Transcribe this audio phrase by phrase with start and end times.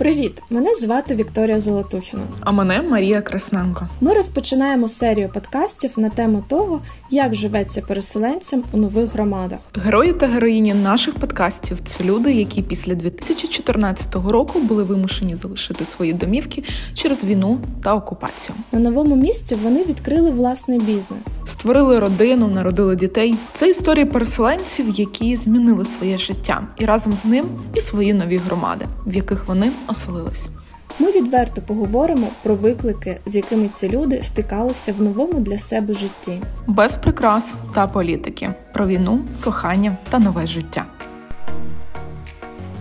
[0.00, 0.42] Привіт!
[0.50, 2.22] Мене звати Вікторія Золотухіна.
[2.40, 3.88] А мене Марія Красненко.
[4.00, 6.80] Ми розпочинаємо серію подкастів на тему того,
[7.10, 9.58] як живеться переселенцям у нових громадах.
[9.84, 16.12] Герої та героїні наших подкастів це люди, які після 2014 року були вимушені залишити свої
[16.12, 16.62] домівки
[16.94, 18.56] через війну та окупацію.
[18.72, 23.34] На новому місці вони відкрили власний бізнес, створили родину, народили дітей.
[23.52, 27.44] Це історії переселенців, які змінили своє життя, і разом з ним
[27.74, 30.48] і свої нові громади, в яких вони оселились.
[30.98, 36.42] Ми відверто поговоримо про виклики, з якими ці люди стикалися в новому для себе житті,
[36.66, 40.84] без прикрас та політики, про війну, кохання та нове життя.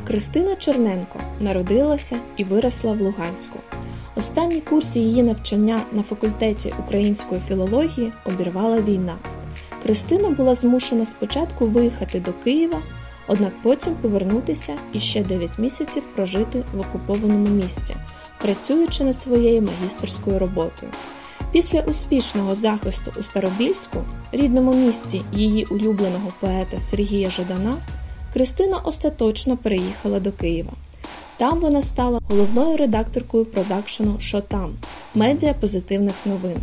[0.08, 3.60] Кристина Черненко народилася і виросла в Луганську.
[4.16, 9.16] Останній курс її навчання на факультеті української філології обірвала війна.
[9.84, 12.78] Кристина була змушена спочатку виїхати до Києва,
[13.30, 17.96] однак потім повернутися і ще 9 місяців прожити в окупованому місті,
[18.42, 20.92] працюючи над своєю магістерською роботою.
[21.52, 27.78] Після успішного захисту у Старобільську, рідному місті її улюбленого поета Сергія Жадана,
[28.34, 30.72] Кристина остаточно переїхала до Києва.
[31.38, 34.74] Там вона стала головною редакторкою продакшену «Що там»
[35.16, 36.58] медіа позитивних новин.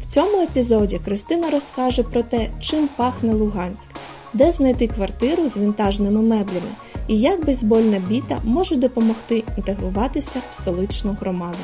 [0.00, 3.88] В цьому епізоді Кристина розкаже про те, чим пахне Луганськ,
[4.32, 6.70] де знайти квартиру з вінтажними меблями
[7.08, 11.58] і як бейсбольна біта може допомогти інтегруватися в столичну громаду.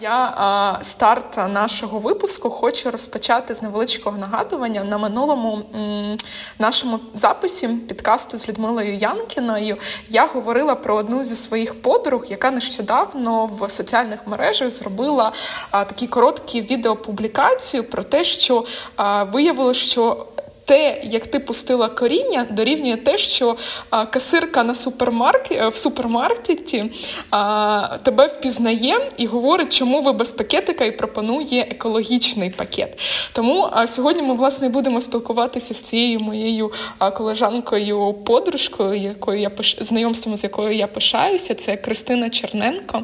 [0.00, 6.16] Я а, старт нашого випуску хочу розпочати з невеличкого нагадування на минулому м,
[6.58, 9.76] нашому записі підкасту з Людмилою Янкіною.
[10.10, 15.32] Я говорила про одну зі своїх подруг, яка нещодавно в соціальних мережах зробила
[15.70, 18.64] а, такі короткі відеопублікацію про те, що
[18.96, 20.26] а, виявилося, що
[20.68, 23.56] те, як ти пустила коріння, дорівнює те, що
[23.90, 26.84] а, касирка на супермаркет е, в супермаркеті
[27.30, 33.00] а, тебе впізнає і говорить, чому ви без пакетика і пропонує екологічний пакет.
[33.32, 36.72] Тому а, сьогодні ми власне будемо спілкуватися з цією моєю
[37.14, 39.76] колежанкою, подружкою, якою я пиш...
[39.80, 41.54] знайомством з якою я пишаюся.
[41.54, 43.02] Це Кристина Черненко.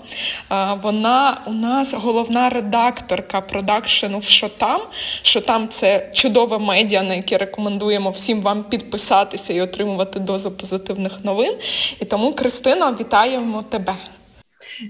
[0.49, 4.81] А, вона у нас головна редакторка продакшену в «Що там?».
[5.23, 11.55] «Що– це чудове медіа, на яке рекомендуємо всім вам підписатися і отримувати дозу позитивних новин.
[12.01, 13.95] І тому, Кристина, вітаємо тебе.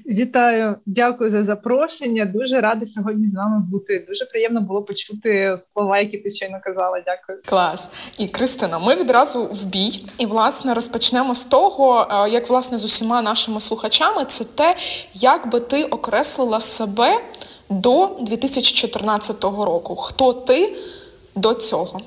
[0.06, 2.24] Вітаю, дякую за запрошення.
[2.24, 4.04] Дуже рада сьогодні з вами бути.
[4.08, 7.02] Дуже приємно було почути слова, які ти щойно казала.
[7.06, 7.38] Дякую.
[7.48, 7.90] Клас.
[8.18, 10.04] І Кристина, ми відразу в бій.
[10.18, 14.76] І власне розпочнемо з того, е, як власне з усіма нашими слухачами, це те,
[15.14, 17.20] як би ти окреслила себе
[17.70, 19.96] до 2014 року.
[19.96, 20.76] Хто ти
[21.34, 22.00] до цього?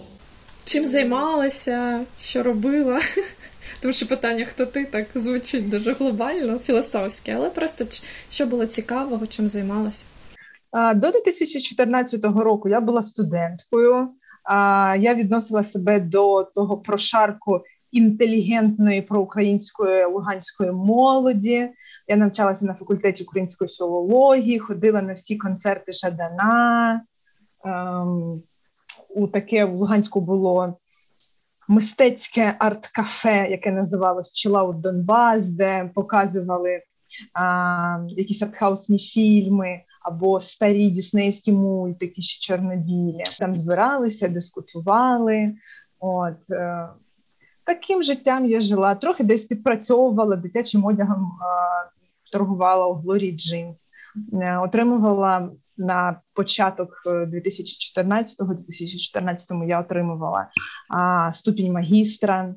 [0.67, 2.99] Чим займалася, що робила?
[3.81, 7.85] Тому що питання, хто ти так звучить дуже глобально, філософське, але просто
[8.29, 10.05] що було цікавого, чим займалася?
[10.95, 14.09] До 2014 року я була студенткою.
[14.99, 17.61] Я відносила себе до того прошарку
[17.91, 21.69] інтелігентної проукраїнської луганської молоді.
[22.07, 27.01] Я навчалася на факультеті української філології, ходила на всі концерти Жадана.
[29.17, 30.77] У таке в Луганську було
[31.67, 36.81] мистецьке арт-кафе, яке називалось Чилаут Донбас, де показували
[37.33, 43.23] а, якісь артхаусні фільми або старі діснеївські мультики, ще чорнобілі.
[43.39, 45.55] Там збиралися, дискутували.
[45.99, 46.89] От е,
[47.63, 48.95] таким життям я жила.
[48.95, 51.31] Трохи десь підпрацьовувала дитячим одягом,
[52.31, 53.89] торгувала у Глорі Джинс,
[54.33, 60.47] е, отримувала на початок 2014-го, е, 2014-му я отримувала
[60.89, 62.55] а, ступінь магістра.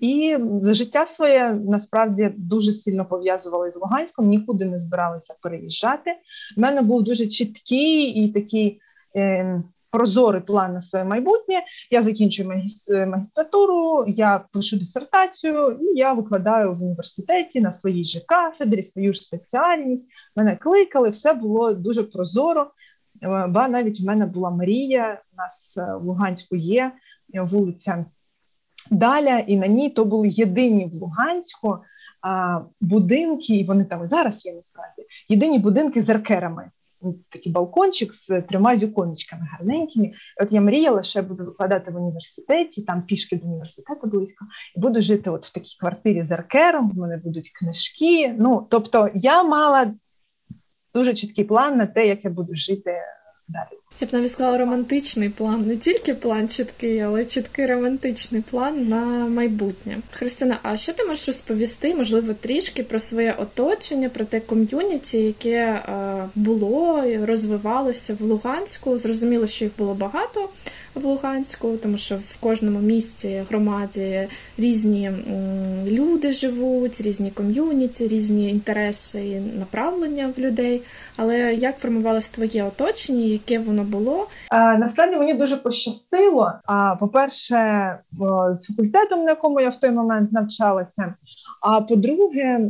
[0.00, 6.10] І життя своє насправді дуже сильно пов'язували з Луганськом, нікуди не збиралися переїжджати.
[6.56, 8.80] У мене був дуже чіткий і такий
[9.16, 9.62] е,
[9.94, 11.62] прозорий план на своє майбутнє.
[11.90, 12.48] Я закінчую
[13.06, 19.20] магістратуру, я пишу дисертацію, і я викладаю в університеті на своїй же кафедрі, свою ж
[19.20, 20.06] спеціальність.
[20.36, 22.70] Мене кликали, все було дуже прозоро.
[23.22, 25.22] Е, ба навіть в мене була Марія.
[25.32, 26.92] У нас е, в Луганську є
[27.34, 28.04] вулиця
[28.90, 31.78] Даля, і на ній то були єдині в Луганську
[32.80, 36.70] будинки, і вони там і зараз є насправді єдині будинки з аркерами.
[37.32, 40.12] Такий балкончик з трьома віконечками гарненькими.
[40.42, 44.44] От я мріяла, що я буду викладати в університеті, там пішки до університету близько,
[44.76, 46.90] і буду жити от в такій квартирі з аркером.
[46.90, 48.34] в мене будуть книжки.
[48.38, 49.94] Ну тобто, я мала
[50.94, 53.00] дуже чіткий план на те, як я буду жити
[53.48, 53.78] далі.
[54.00, 59.04] Я б навіть сказала романтичний план, не тільки план чіткий, але чіткий романтичний план на
[59.28, 59.98] майбутнє.
[60.10, 65.50] Христина, а що ти можеш розповісти, можливо, трішки про своє оточення, про те ком'юніті, яке
[65.50, 68.96] е, було розвивалося в Луганську?
[68.96, 70.48] Зрозуміло, що їх було багато
[70.94, 75.12] в Луганську, тому що в кожному місті, громаді різні
[75.86, 80.82] люди живуть, різні ком'юніті, різні інтереси і направлення в людей.
[81.16, 84.26] Але як формувалось твоє оточення, яке воно було?
[84.50, 86.52] А, насправді мені дуже пощастило.
[86.64, 87.98] А по-перше,
[88.52, 91.14] з факультетом, на якому я в той момент навчалася.
[91.60, 92.60] А по-друге,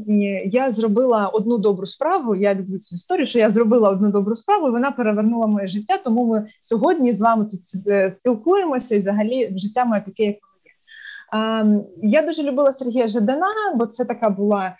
[0.44, 2.34] я зробила одну добру справу.
[2.34, 5.98] Я люблю цю історію, що я зробила одну добру справу, і вона перевернула моє життя.
[6.04, 11.74] Тому ми сьогодні з вами тут е, спілкуємося, і взагалі життя моє таке, як воно
[11.74, 11.84] є.
[12.02, 14.76] Я дуже любила Сергія Жадана, бо це така була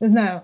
[0.00, 0.40] не знаю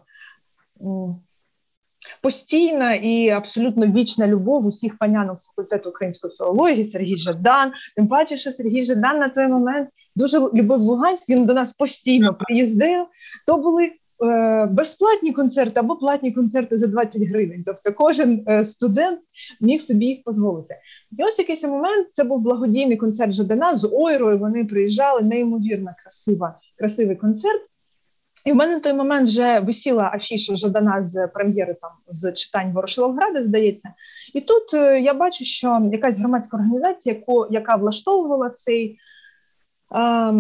[2.23, 7.73] постійна і абсолютно вічна любов усіх панянок з факультету української філології, Сергій Жадан.
[7.97, 11.29] Тим паче, що Сергій Жадан на той момент дуже любив Луганськ.
[11.29, 13.07] Він до нас постійно приїздив.
[13.47, 13.93] То були
[14.25, 17.63] е, безплатні концерти або платні концерти за 20 гривень.
[17.67, 19.21] Тобто, кожен е, студент
[19.61, 20.77] міг собі їх дозволити.
[21.19, 24.39] І ось якийсь момент це був благодійний концерт Жадана з Ойрою.
[24.39, 27.70] Вони приїжджали неймовірно красива, красивий концерт.
[28.47, 32.73] І в мене на той момент вже висіла афіша Жадана з прем'єри там з читань
[32.73, 33.95] Ворошиловграда, здається.
[34.35, 38.99] І тут е, я бачу, що якась громадська організація, яку, яка влаштовувала цей
[39.95, 40.35] е,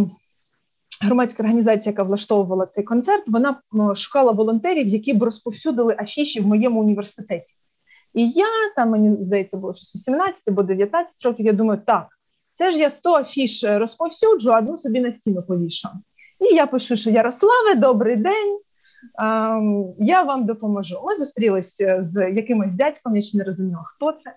[1.02, 3.60] громадська організація, яка влаштовувала цей концерт, вона
[3.94, 7.54] шукала волонтерів, які б розповсюдили афіші в моєму університеті.
[8.14, 11.46] І я там, мені здається, було щось 18 або 19 років.
[11.46, 12.06] Я думаю, так,
[12.54, 15.88] це ж я 100 афіш розповсюджу, одну собі на стіну повішу.
[16.40, 18.58] І я пишу, що Ярославе, добрий день.
[19.98, 21.02] Я вам допоможу.
[21.04, 24.34] Ми зустрілися з якимось дядьком, я ще не розуміла, хто це.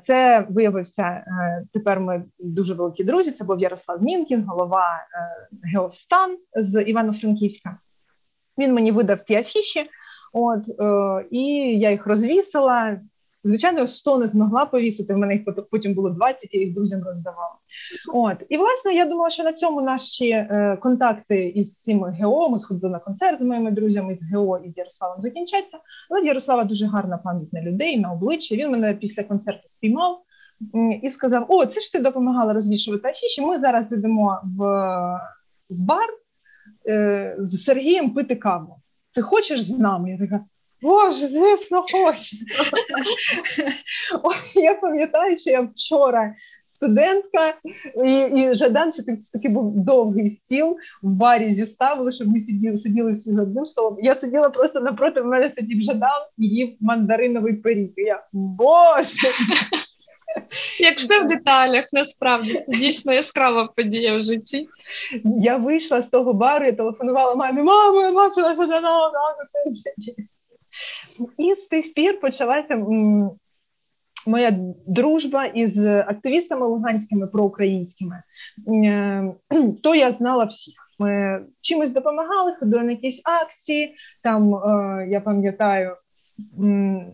[0.00, 1.24] Це виявився е,
[1.72, 2.00] тепер.
[2.00, 3.30] Ми дуже великі друзі.
[3.30, 7.78] Це був Ярослав Мінкін, голова е, Геостан з Івано-Франківська.
[8.58, 9.90] Він мені видав ті афіші,
[10.32, 11.44] от е, і
[11.78, 13.00] я їх розвісила.
[13.46, 15.14] Звичайно, 100 не змогла повісити.
[15.14, 17.54] В мене їх потім було 20, я їх друзям роздавала.
[18.14, 22.58] От і власне я думала, що на цьому наші е, контакти із цими ГО ми
[22.58, 25.78] сходили на концерт з моїми друзями з ГО і з Ярославом закінчаться.
[26.10, 28.54] Але Ярослава дуже гарна пам'ять на людей на обличчя.
[28.54, 30.22] Він мене після концерту спіймав
[31.02, 33.42] і сказав: О, це ж ти допомагала розвішувати афіші.
[33.42, 34.64] Ми зараз йдемо в,
[35.70, 36.08] в бар
[36.88, 38.76] е, з Сергієм пити каву.
[39.12, 40.10] Ти хочеш з нами?
[40.10, 40.44] Я така.
[40.82, 42.36] Боже, звісно, хочу.
[44.22, 46.34] Ось я пам'ятаю, що я вчора
[46.64, 47.54] студентка,
[48.04, 49.02] і і Жадан, що
[49.32, 53.98] такий був довгий стіл в барі зіставили, щоб ми сиділи сиділи всі за одним столом.
[54.02, 57.90] Я сиділа просто напроти в мене сидів Жадан і їв мандариновий пиріг.
[57.96, 59.32] І Я Боже!
[60.80, 64.68] Як все в деталях, насправді це дійсно яскрава подія в житті.
[65.40, 69.10] Я вийшла з того бару, я телефонувала мамі, мамо, я бачила Жадана,
[71.38, 72.76] і з тих пір почалася
[74.26, 78.22] моя дружба із активістами луганськими проукраїнськими.
[78.84, 79.34] Е,
[79.82, 80.74] то я знала всіх.
[80.98, 83.94] Ми чимось допомагали, ходили на якісь акції.
[84.22, 85.96] Там е, я пам'ятаю.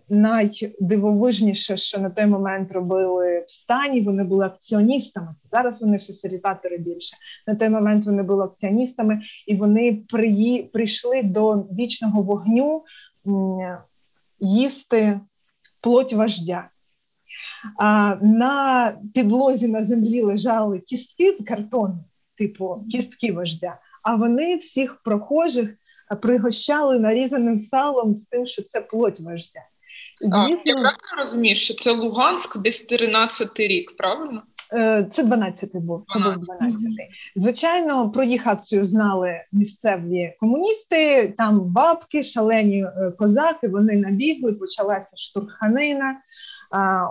[0.09, 5.35] Найдивовижніше, що на той момент робили в стані, вони були акціоністами.
[5.53, 7.17] Зараз вони фасилітатори більше.
[7.47, 10.03] На той момент вони були акціоністами, і вони
[10.73, 12.83] прийшли до вічного вогню
[14.43, 15.21] їсти
[15.81, 16.69] плоть вождя.
[17.79, 22.05] А На підлозі на землі лежали кістки з картону,
[22.39, 25.75] типу кістки вождя, а вони всіх прохожих
[26.23, 29.61] пригощали нарізаним салом з тим, що це плоть вождя.
[30.21, 34.43] Звісно, а, я правильно розумію, що це Луганськ десь 13 рік, правильно?
[34.75, 36.05] Е, це 12-й був.
[36.09, 37.09] Це був 12-й.
[37.37, 41.29] Звичайно, про їх акцію знали місцеві комуністи.
[41.39, 43.69] Там бабки, шалені е, козаки.
[43.69, 46.17] Вони набігли, почалася штурханина.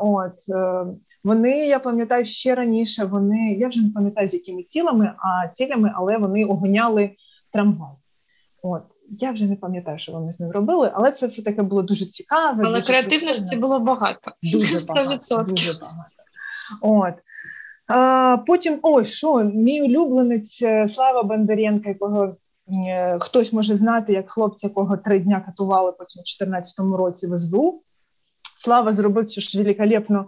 [0.01, 0.85] От е,
[1.23, 3.05] вони, я пам'ятаю, ще раніше.
[3.05, 7.11] Вони я вже не пам'ятаю з якими цілами, а цілями, але вони огоняли
[7.53, 7.95] трамвай.
[8.63, 11.81] От я вже не пам'ятаю, що вони з ним робили, але це все таки було
[11.81, 12.63] дуже цікаве.
[12.65, 13.67] Але дуже креативності прикольно.
[13.67, 14.31] було багато.
[14.53, 15.43] Дуже багато.
[15.43, 16.21] Дуже багато.
[16.81, 17.13] От
[18.47, 22.35] Потім ой, що мій улюбленець е, Слава Бондаренка, якого
[22.87, 27.37] е, хтось може знати, як хлопця, кого три дня катували потім у 2014 році в
[27.37, 27.81] СБУ.
[28.59, 30.25] Слава зробив цю ж великолепну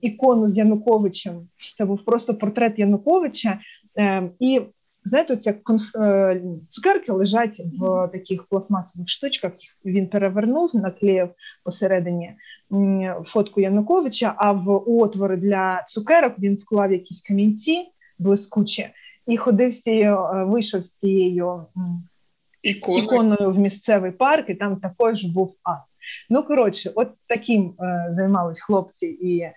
[0.00, 1.48] ікону з Януковичем.
[1.56, 3.58] Це був просто портрет Януковича.
[3.98, 4.60] Е, і
[5.04, 5.96] знаєте, оця конф...
[5.96, 9.52] Е, цукерки лежать в таких пластмасових штучках.
[9.84, 11.28] Він перевернув, наклеїв
[11.64, 12.32] посередині
[13.24, 14.34] фотку Януковича.
[14.36, 17.86] А в отвори для цукерок він вклав якісь камінці
[18.18, 18.86] блискучі
[19.26, 21.66] і ходив з цією, е, вийшов з цією
[22.62, 23.04] Іконою.
[23.04, 25.78] іконою в місцевий парк, і там також був ад.
[26.30, 29.54] Ну коротше, от таким е, займались хлопці і е,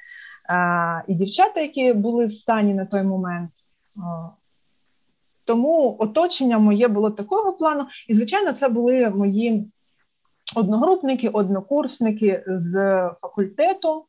[1.08, 3.52] і дівчата, які були в стані на той момент.
[5.46, 9.72] Тому оточення моє було такого плану, і звичайно, це були мої
[10.56, 12.74] одногрупники, однокурсники з
[13.22, 14.06] факультету,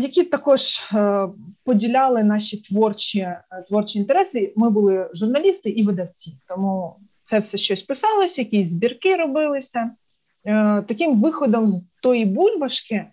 [0.00, 1.28] які також е,
[1.64, 4.52] поділяли наші творчі е, творчі інтереси.
[4.56, 9.90] Ми були журналісти і видавці, тому це все щось писалося, якісь збірки робилися.
[10.44, 13.06] Е, таким виходом з тої бульбашки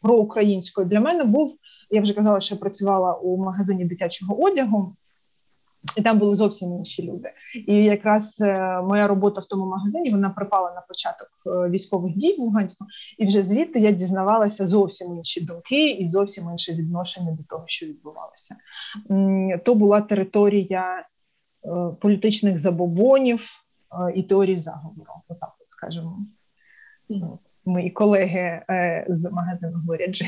[0.00, 1.56] проукраїнської для мене був.
[1.90, 4.96] Я вже казала, що я працювала у магазині дитячого одягу.
[5.96, 7.32] І там були зовсім інші люди.
[7.66, 12.36] І якраз е, моя робота в тому магазині вона припала на початок е, військових дій
[12.38, 12.86] в Луганську,
[13.18, 17.86] і вже звідти я дізнавалася зовсім інші думки і зовсім інше відношення до того, що
[17.86, 18.56] відбувалося.
[19.64, 21.06] То була територія
[21.64, 21.68] е,
[22.00, 23.50] політичних забобонів
[24.14, 25.12] і теорії заговору.
[25.28, 26.18] Отак, от скажемо.
[27.64, 28.62] Мої колеги
[29.08, 30.22] з магазину говорять.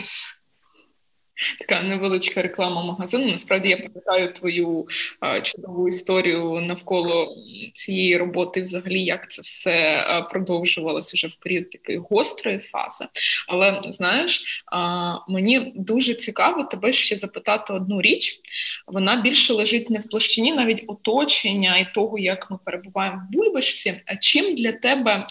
[1.59, 3.27] Така невеличка реклама магазину.
[3.27, 4.87] Насправді я пам'ятаю твою
[5.21, 7.37] а, чудову історію навколо
[7.73, 13.05] цієї роботи, взагалі, як це все а, продовжувалося вже в період такої гострої фази.
[13.49, 18.41] Але знаєш, а, мені дуже цікаво тебе ще запитати одну річ.
[18.87, 24.01] Вона більше лежить не в площині навіть оточення і того, як ми перебуваємо в бульбашці.
[24.07, 25.27] А чим для тебе?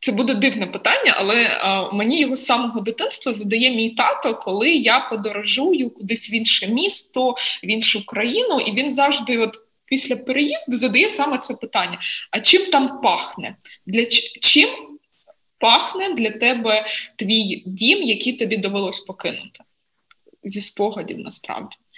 [0.00, 4.70] Це буде дивне питання, але а, мені його з самого дитинства задає мій тато, коли
[4.70, 7.34] я подорожую кудись в інше місто,
[7.64, 11.98] в іншу країну, і він завжди, от після переїзду, задає саме це питання:
[12.30, 13.56] а чим там пахне?
[13.86, 14.06] Для
[14.40, 14.68] чим
[15.58, 16.84] пахне для тебе
[17.16, 19.60] твій дім, який тобі довелось покинути?
[20.42, 21.76] Зі спогадів насправді.
[21.76, 21.90] Е,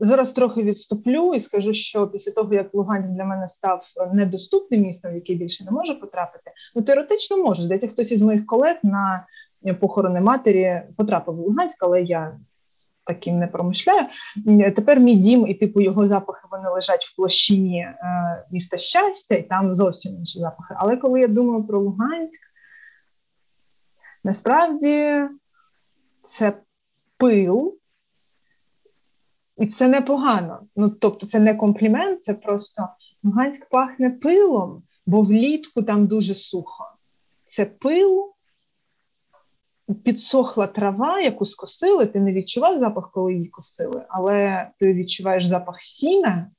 [0.00, 5.12] зараз трохи відступлю і скажу, що після того як Луганськ для мене став недоступним містом,
[5.12, 7.62] в який більше не можу потрапити, ну теоретично можу.
[7.62, 9.26] Здається, хтось із моїх колег на
[9.80, 12.38] похорони матері потрапив в Луганськ, але я
[13.06, 14.06] таким не промишляю.
[14.76, 17.96] Тепер мій дім і типу його запахи вони лежать в площині е,
[18.50, 20.74] міста щастя, і там зовсім інші запахи.
[20.78, 22.40] Але коли я думаю про Луганськ,
[24.24, 25.20] насправді
[26.22, 26.52] це
[27.16, 27.78] пил.
[29.58, 30.60] І це непогано.
[30.76, 32.88] Ну тобто, це не комплімент, це просто
[33.24, 36.84] Луганськ пахне пилом, бо влітку там дуже сухо.
[37.46, 38.32] Це пил,
[40.04, 42.06] підсохла трава, яку скосили.
[42.06, 46.50] Ти не відчував запах, коли її косили, але ти відчуваєш запах сіна.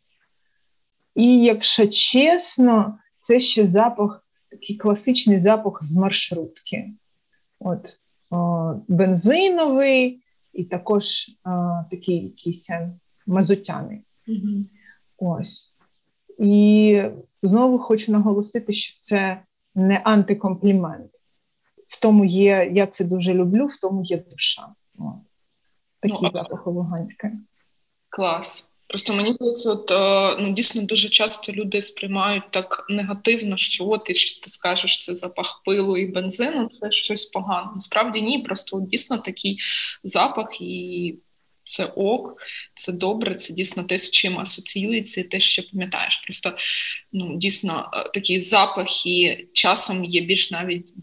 [1.15, 6.91] І, якщо чесно, це ще запах, такий класичний запах з маршрутки.
[7.59, 7.99] От
[8.31, 10.24] о, бензиновий
[10.55, 12.91] і також а, такий якийсь е,
[13.27, 14.01] мазутяний.
[14.27, 14.65] Mm-hmm.
[15.17, 15.75] Ось.
[16.39, 17.03] І
[17.43, 19.41] знову хочу наголосити, що це
[19.75, 21.11] не антикомплімент.
[21.87, 24.67] В тому є, я це дуже люблю, в тому є душа.
[25.99, 27.31] Такий такі ну, запахи Луганська.
[28.09, 28.67] Клас.
[28.87, 34.09] Просто мені здається, от е, ну дійсно дуже часто люди сприймають так негативно, що от
[34.09, 37.71] і що ти скажеш, це запах пилу і бензину, це щось погане.
[37.73, 39.59] Насправді ні, просто от, дійсно такий
[40.03, 41.15] запах, і
[41.63, 42.41] це ок,
[42.73, 46.17] це добре, це дійсно те, з чим асоціюється, і те, що пам'ятаєш.
[46.17, 46.55] Просто
[47.13, 50.93] ну дійсно е, такі запахи часом є більш навіть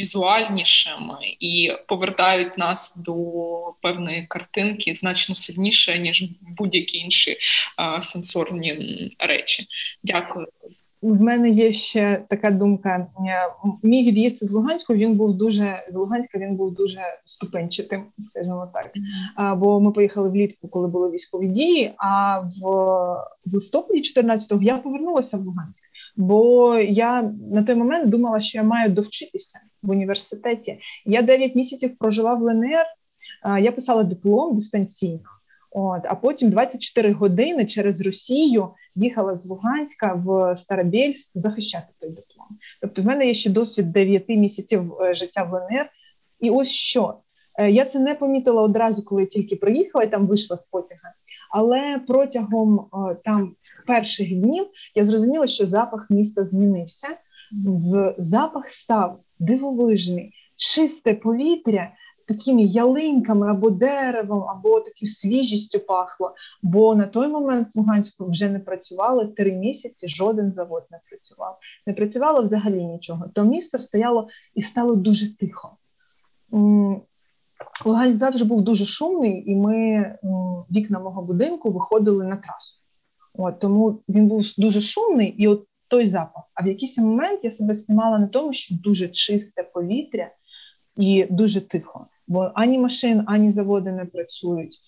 [0.00, 3.14] візуальнішими і повертають нас до
[3.82, 6.24] певної картинки значно сильніше, ніж
[6.58, 7.36] будь-які інші
[7.76, 8.74] а, сенсорні
[9.18, 9.66] речі.
[10.02, 10.46] Дякую.
[11.02, 13.06] В мене є ще така думка.
[13.82, 16.38] Мій від'їзд з Луганську він був дуже з Луганська.
[16.38, 18.92] Він був дуже ступенчатим, скажімо так.
[19.58, 21.94] Бо ми поїхали влітку, коли були військові дії.
[21.96, 22.60] А в,
[23.46, 25.82] в листопаді 14-го я повернулася в Луганськ,
[26.16, 30.78] бо я на той момент думала, що я маю довчитися в університеті.
[31.06, 32.84] Я 9 місяців прожила в ЛНР,
[33.60, 35.20] я писала диплом дистанційно.
[35.70, 42.48] От, А потім 24 години через Росію їхала з Луганська в Старобельськ захищати той диплом.
[42.80, 45.86] Тобто, в мене є ще досвід 9 місяців е, життя в ЛНР.
[46.40, 47.14] І ось що.
[47.58, 51.12] Е, я це не помітила одразу, коли тільки приїхала і там вийшла з потяга.
[51.50, 53.54] Але протягом е, там
[53.86, 57.08] перших днів я зрозуміла, що запах міста змінився.
[57.64, 61.92] В запах став дивовижний, чисте повітря.
[62.30, 66.34] такими ялинками або деревом, або такою свіжістю пахло.
[66.62, 71.58] Бо на той момент в Луганську вже не працювали три місяці, жоден завод не працював.
[71.86, 73.28] Не працювало взагалі нічого.
[73.34, 75.70] То місто стояло і стало дуже тихо.
[77.84, 80.04] Луганськ завжди був дуже шумний, і ми
[80.70, 82.80] вікна мого будинку виходили на трасу.
[83.34, 86.44] От, Тому він був дуже шумний, і от той запах.
[86.54, 90.30] А в якийсь момент я себе спіймала на тому, що дуже чисте повітря
[90.96, 92.06] і дуже тихо.
[92.28, 94.78] Бо ані машин, ані заводи не працюють,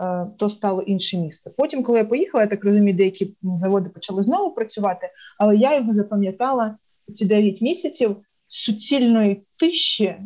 [0.00, 1.50] е, то стало інше місце.
[1.56, 5.94] Потім, коли я поїхала, я так розумію, деякі заводи почали знову працювати, але я його
[5.94, 6.78] запам'ятала
[7.12, 8.16] ці 9 місяців
[8.46, 10.16] суцільної тиші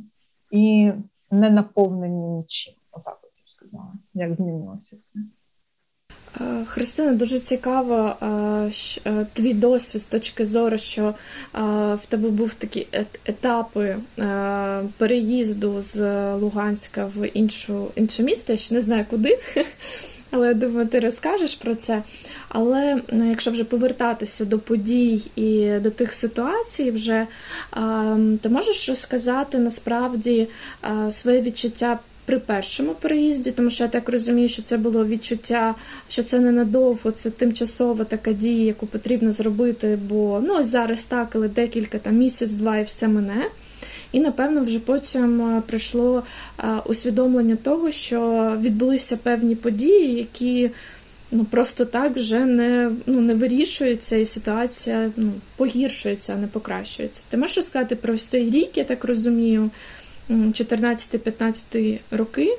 [0.51, 0.93] і
[1.31, 2.75] не наповнені нічим.
[2.93, 5.19] Отак от я б сказала, як змінилося все.
[6.41, 8.27] Е, Христина, дуже цікаво е,
[9.07, 11.15] е, твій досвід з точки зору, що
[11.95, 12.87] в тебе був такі
[13.25, 13.97] етапи
[14.97, 16.01] переїзду з
[16.35, 18.53] Луганська в іншу, інше місто.
[18.53, 19.39] Я ще не знаю куди,
[20.31, 22.03] але я думаю, ти розкажеш про це.
[22.49, 27.27] Але якщо вже повертатися до подій і до тих ситуацій, вже
[28.41, 30.49] то можеш розказати насправді
[31.11, 35.75] своє відчуття при першому переїзді, тому що я так розумію, що це було відчуття,
[36.09, 41.29] що це ненадовго, це тимчасова така дія, яку потрібно зробити, бо ну ось зараз так,
[41.35, 43.45] але декілька там місяць-два і все мене.
[44.13, 46.23] І, напевно, вже потім прийшло
[46.87, 50.71] усвідомлення того, що відбулися певні події, які
[51.31, 57.25] ну, просто так вже не ну, не вирішуються, і ситуація ну, погіршується, а не покращується.
[57.29, 59.71] Ти можеш розказати про цей рік, я так розумію,
[60.31, 62.59] 14-15 роки.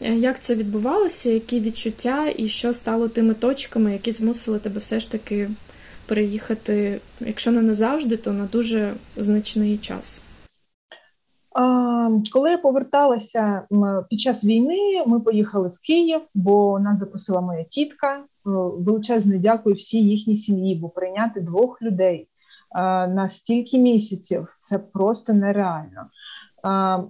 [0.00, 5.00] Е, як це відбувалося, які відчуття і що стало тими точками, які змусили тебе все
[5.00, 5.50] ж таки
[6.06, 10.22] переїхати, якщо не назавжди, то на дуже значний час?
[12.32, 13.62] Коли я поверталася
[14.10, 18.24] під час війни, ми поїхали в Київ, бо нас запросила моя тітка.
[18.44, 22.28] Величезне дякую всій їхній сім'ї, бо прийняти двох людей
[23.08, 26.06] на стільки місяців це просто нереально.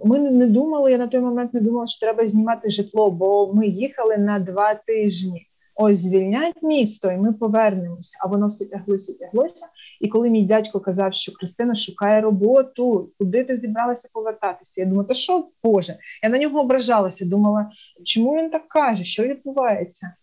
[0.05, 3.67] Ми не думали, я на той момент не думала, що треба знімати житло, бо ми
[3.67, 5.47] їхали на два тижні.
[5.83, 8.19] Ось звільнять місто, і ми повернемося.
[8.25, 9.67] А воно все тяглося, тяглося.
[10.01, 14.81] І коли мій дядько казав, що Кристина шукає роботу, куди ти зібралася повертатися?
[14.81, 15.97] Я думала, та що Боже?
[16.23, 17.71] Я на нього ображалася, думала,
[18.05, 20.15] чому він так каже, що відбувається?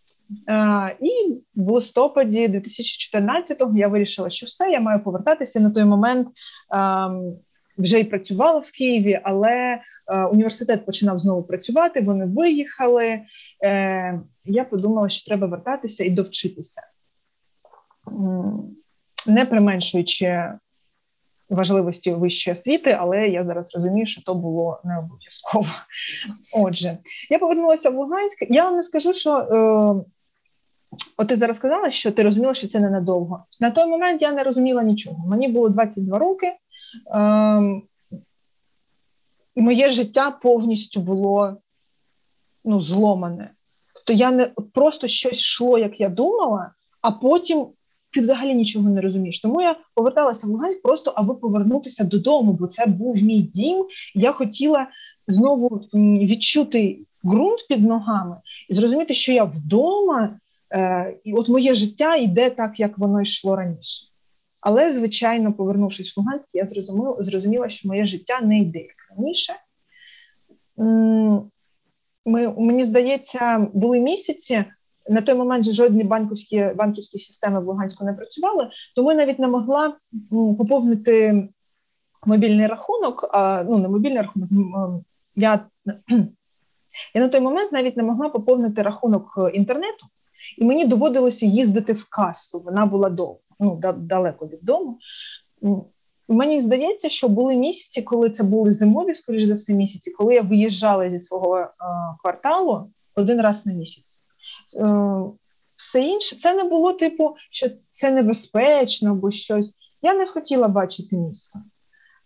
[0.47, 6.27] А, І в листопаді 2014-го я вирішила, що все, я маю повертатися на той момент.
[6.69, 7.09] А,
[7.77, 12.01] вже й працювала в Києві, але е, університет починав знову працювати.
[12.01, 13.21] Вони виїхали.
[13.65, 16.81] Е, Я подумала, що треба вертатися і довчитися,
[19.27, 20.51] не применшуючи
[21.49, 25.67] важливості вищої освіти, але я зараз розумію, що то було не обов'язково.
[26.63, 26.97] Отже,
[27.29, 28.45] я повернулася в Луганськ.
[28.49, 29.37] Я вам не скажу, що.
[29.37, 30.11] Е,
[31.17, 33.43] От ти зараз сказала, що ти розуміла, що це ненадовго.
[33.59, 35.27] На той момент я не розуміла нічого.
[35.27, 36.53] Мені було 22 роки,
[39.55, 41.57] і моє життя повністю було
[42.65, 43.51] ну, зломане.
[43.93, 46.71] Тобто я не просто щось йшло, як я думала,
[47.01, 47.67] а потім
[48.11, 49.39] ти взагалі нічого не розумієш.
[49.39, 53.85] Тому я поверталася в Луганськ просто аби повернутися додому, бо це був мій дім.
[54.15, 54.87] Я хотіла
[55.27, 58.37] знову відчути ґрунт під ногами
[58.69, 60.39] і зрозуміти, що я вдома,
[60.73, 64.06] е, і от моє життя йде так, як воно йшло раніше.
[64.67, 66.67] Але, звичайно, повернувшись в Луганськ, я
[67.19, 69.53] зрозуміла, що моє життя не йде як раніше.
[72.25, 74.65] Ми, Мені здається, були місяці.
[75.09, 79.39] На той момент же жодні банківські банківські системи в Луганську не працювали, тому я навіть
[79.39, 79.97] не могла
[80.57, 81.47] поповнити
[82.25, 83.29] мобільний рахунок.
[83.33, 84.49] А, ну, не мобільний рахунок.
[85.35, 85.65] Я
[87.15, 90.05] я на той момент навіть не могла поповнити рахунок інтернету,
[90.57, 92.61] і мені доводилося їздити в касу.
[92.65, 94.99] Вона була довго, ну далеко від дому.
[96.27, 100.41] Мені здається, що були місяці, коли це були зимові, скоріш за все, місяці, коли я
[100.41, 101.69] виїжджала зі свого е,
[102.21, 104.21] кварталу один раз на місяць.
[104.75, 105.21] Е,
[105.75, 109.73] все інше це не було типу, що це небезпечно або щось.
[110.01, 111.59] Я не хотіла бачити місто.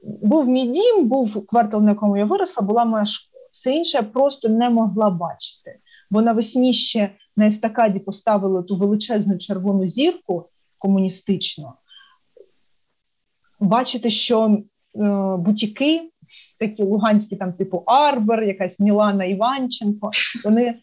[0.04, 3.32] Був мій дім, був квартал, на якому я виросла, була моя школа.
[3.52, 5.80] Все інше я просто не могла бачити,
[6.10, 11.74] бо навесні ще на естакаді поставили ту величезну червону зірку комуністичну,
[13.60, 14.58] бачити, що е,
[15.38, 16.12] бутіки,
[16.60, 20.12] такі луганські, там, типу Арбер, якась Мілана Іванченко,
[20.46, 20.80] вони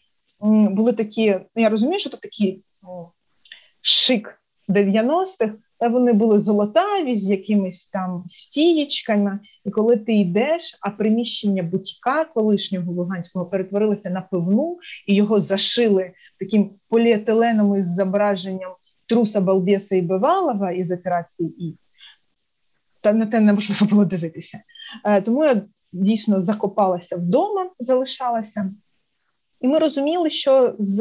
[0.69, 1.31] були такі.
[1.31, 2.63] Ну, я розумію, що це такий
[3.81, 5.53] шик 90-х,
[5.87, 9.39] вони були золотаві з якимись там стієчками.
[9.65, 16.11] І коли ти йдеш, а приміщення бутіка колишнього Луганського перетворилося на пивну, і його зашили
[16.39, 18.71] таким поліетиленом із зображенням
[19.05, 21.77] труса Балбеса і Бивалова із операції І.
[23.01, 24.59] Та на те неможливо було дивитися.
[25.05, 25.61] Е, тому я
[25.91, 28.73] дійсно закопалася вдома, залишалася.
[29.61, 30.99] І ми розуміли, що з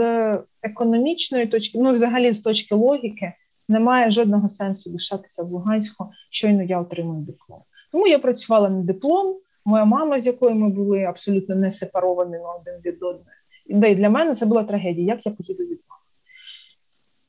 [0.62, 3.32] економічної точки, ну взагалі з точки логіки,
[3.68, 7.60] немає жодного сенсу лишатися в Луганську, щойно я отримую диплом.
[7.92, 9.36] Тому я працювала на диплом.
[9.64, 13.24] Моя мама, з якою ми були абсолютно не сепаровані на один від одної.
[13.66, 16.02] І для мене це була трагедія, як я поїду від мами.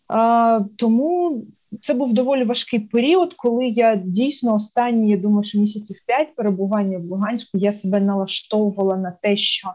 [0.08, 1.43] А, Тому
[1.82, 6.97] це був доволі важкий період, коли я дійсно останні, я думаю, що місяців п'ять перебування
[6.97, 9.69] в Луганську я себе налаштовувала на те, що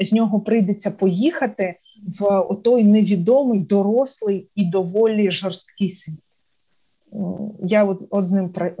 [0.00, 1.74] з нього прийдеться поїхати
[2.06, 6.20] в той невідомий, дорослий і доволі жорсткий світ.
[7.62, 8.76] Я от, от з ним е,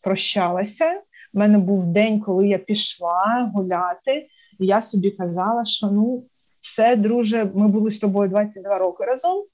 [0.00, 1.02] прощалася.
[1.34, 4.28] У мене був день, коли я пішла гуляти,
[4.60, 6.24] і я собі казала, що ну,
[6.60, 9.44] все, друже, ми були з тобою 22 роки разом.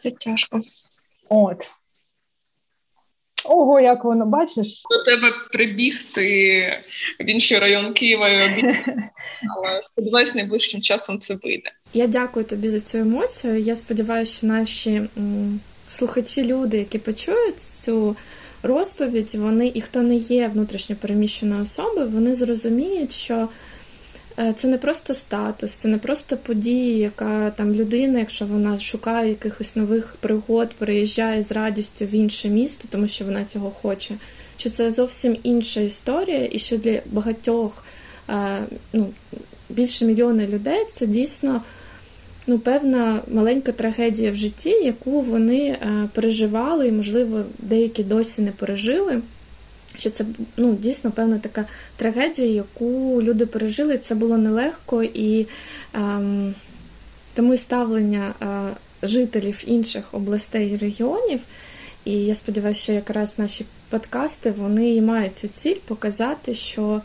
[0.00, 0.58] Це тяжко.
[1.30, 1.70] От.
[3.48, 4.82] Ого, як воно бачиш?
[4.90, 6.72] До тебе прибігти
[7.20, 8.74] в інший район Києва і.
[9.56, 11.72] Але сподіваюся, найближчим часом це вийде.
[11.94, 13.60] Я дякую тобі за цю емоцію.
[13.60, 18.16] Я сподіваюся, що наші м, слухачі, люди, які почують цю
[18.62, 23.48] розповідь, вони і хто не є внутрішньо переміщеною особою, вони зрозуміють, що
[24.56, 29.76] це не просто статус, це не просто подія, яка там людина, якщо вона шукає якихось
[29.76, 34.14] нових пригод, переїжджає з радістю в інше місто, тому що вона цього хоче.
[34.56, 37.84] Що це зовсім інша історія, і що для багатьох
[38.28, 39.12] е, ну,
[39.68, 41.62] більше мільйона людей це дійсно
[42.46, 48.50] ну, певна маленька трагедія в житті, яку вони е, переживали, і, можливо, деякі досі не
[48.50, 49.22] пережили
[49.98, 50.24] що це
[50.56, 51.64] ну, дійсно певна така
[51.96, 53.98] трагедія, яку люди пережили.
[53.98, 55.46] Це було нелегко і
[55.94, 56.54] ем,
[57.34, 61.40] тому і ставлення е, жителів інших областей і регіонів.
[62.04, 67.02] І я сподіваюся, що якраз наші подкасти вони і мають цю ціль показати, що.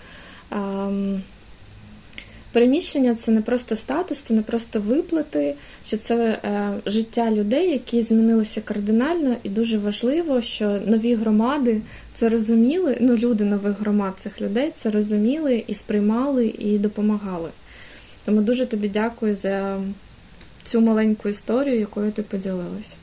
[0.51, 1.21] Ем,
[2.51, 8.01] Переміщення це не просто статус, це не просто виплати, що це е, життя людей, які
[8.01, 11.81] змінилися кардинально, і дуже важливо, що нові громади
[12.15, 12.97] це розуміли.
[13.01, 17.49] Ну, люди нових громад цих людей це розуміли і сприймали, і допомагали.
[18.25, 19.81] Тому дуже тобі дякую за
[20.63, 22.97] цю маленьку історію, якою ти поділилась.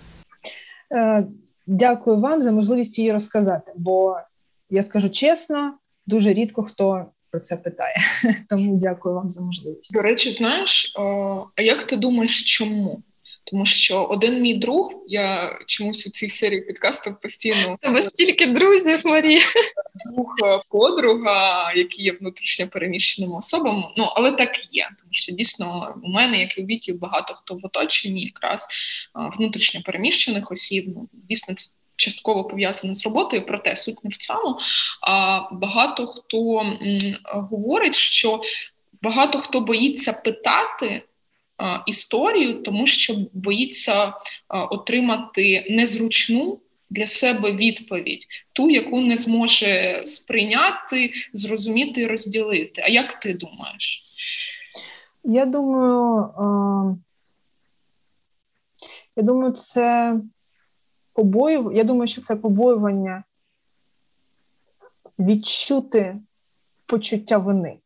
[0.92, 1.26] Е,
[1.66, 4.16] дякую вам за можливість її розказати, бо
[4.70, 5.74] я скажу чесно,
[6.06, 7.96] дуже рідко хто про це питає.
[8.48, 9.94] Тому дякую вам за можливість.
[9.94, 10.92] До речі, знаєш,
[11.56, 13.02] а як ти думаєш, чому?
[13.50, 19.06] Тому що один мій друг, я чомусь у цій серії підкастів постійно Тебе стільки друзів,
[19.06, 19.40] Марія.
[20.12, 23.84] Друг, е, подруга, які є внутрішньо переміщеними особами.
[23.96, 27.54] Ну але так є, тому що дійсно у мене, як і у віків, багато хто
[27.54, 28.68] в оточенні, якраз
[29.38, 30.84] внутрішньо переміщених осіб.
[30.96, 34.58] Ну дійсно це частково пов'язане з роботою, проте суть не в цьому.
[35.00, 36.62] А багато хто
[37.24, 38.42] говорить, що
[39.02, 41.02] багато хто боїться питати.
[41.86, 44.12] Історію, тому що боїться
[44.48, 46.58] отримати незручну
[46.90, 52.82] для себе відповідь, ту, яку не зможе сприйняти, зрозуміти і розділити.
[52.84, 54.00] А як ти думаєш?
[55.24, 56.98] Я думаю,
[59.16, 60.14] я думаю, це
[61.18, 63.24] побоювання, я думаю, що це побоювання
[65.18, 66.16] відчути
[66.86, 67.78] почуття вини.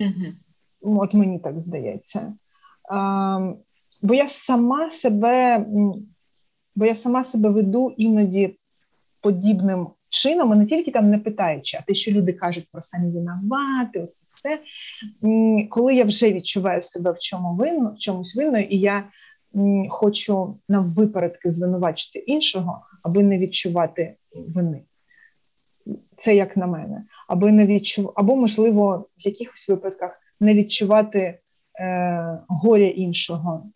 [0.00, 1.00] Угу.
[1.00, 2.34] От мені так здається.
[2.90, 3.52] А,
[4.02, 5.66] Бо я сама себе,
[6.76, 8.58] бо я сама себе веду іноді
[9.20, 13.10] подібним чином, і не тільки там не питаючи, а те, що люди кажуть про самі
[13.10, 14.58] винувати, оце все.
[15.68, 19.08] Коли я вже відчуваю себе в чому винно, в чомусь винною, і я
[19.88, 24.82] хочу наввипередки звинувачити іншого, аби не відчувати вини.
[26.16, 31.38] Це як на мене, аби не відчув, або, можливо, в якихось випадках не відчувати
[31.80, 33.66] е, горя іншого.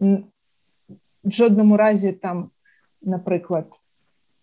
[0.00, 2.50] В жодному разі, там,
[3.02, 3.66] наприклад,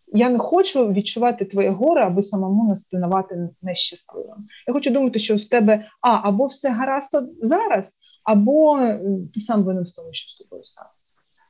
[0.08, 4.48] я не хочу відчувати твоє горе, аби самому не ставати нещасливим.
[4.68, 8.80] Я хочу думати, що в тебе а, або все гаразд зараз, або
[9.34, 10.96] ти сам винен в тому, що з тобою сталося.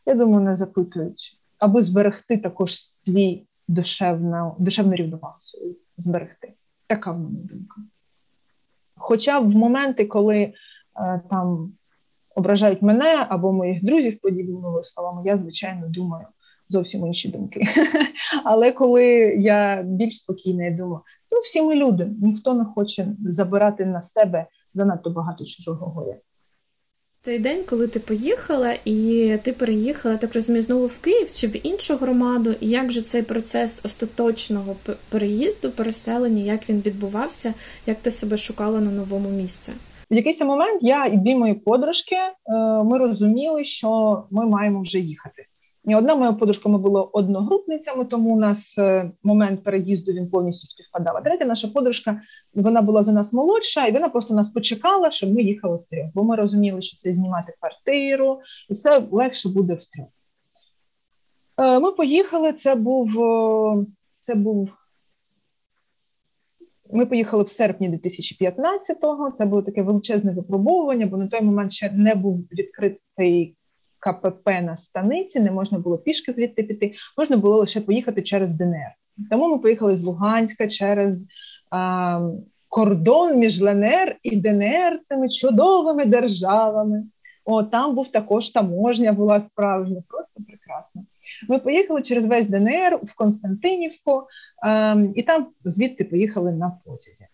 [0.06, 5.36] Я думаю, не запитують, аби зберегти також свій душевну, душевну рівновагу
[5.98, 6.54] зберегти.
[6.88, 7.82] Така в мене думка.
[8.96, 10.54] Хоча в моменти, коли е,
[11.30, 11.74] там
[12.36, 16.28] ображають мене або моїх друзів подібними словами, я звичайно думаю
[16.70, 17.62] зовсім інші думки.
[18.44, 19.06] Але коли
[19.40, 21.02] я більш спокійна, я думаю,
[21.32, 26.16] ну всі ми люди, ніхто не хоче забирати на себе занадто багато чужого горя.
[27.22, 31.68] Той день, коли ти поїхала, і ти переїхала, так розумію, знову в Київ чи в
[31.68, 34.76] іншу громаду, і як же цей процес остаточного
[35.10, 37.54] переїзду, переселення, як він відбувався,
[37.86, 39.72] як ти себе шукала на новому місці?
[40.12, 42.34] В якийсь момент я і дві мої подружки е,
[42.84, 45.46] ми розуміли, що ми маємо вже їхати.
[45.88, 50.68] І одна моя подружка ми були одногрупницями, тому у нас е, момент переїзду він повністю
[50.68, 51.18] співпадав.
[51.18, 52.22] А Третя наша подружка
[52.54, 56.08] вона була за нас молодша, і вона просто нас почекала, щоб ми їхали втрьох.
[56.14, 60.08] Бо ми розуміли, що це знімати квартиру, і все легше буде втрьох.
[61.58, 62.54] Е, ми поїхали.
[62.54, 63.10] Це був
[64.20, 64.70] це був.
[66.94, 69.32] Ми поїхали в серпні 2015-го.
[69.32, 73.56] Це було таке величезне випробовування, бо на той момент ще не був відкритий
[74.06, 78.92] КПП на станиці, не можна було пішки звідти піти, можна було лише поїхати через ДНР.
[79.32, 81.28] Тому ми поїхали з Луганська через
[81.72, 82.30] а,
[82.68, 87.04] кордон між ЛНР і ДНР цими чудовими державами.
[87.46, 91.06] О, там був також таможня, була справжня, просто прекрасно.
[91.50, 94.24] Ми поїхали через весь ДНР в Константинівку,
[94.64, 97.26] а, і там звідти поїхали на потязі.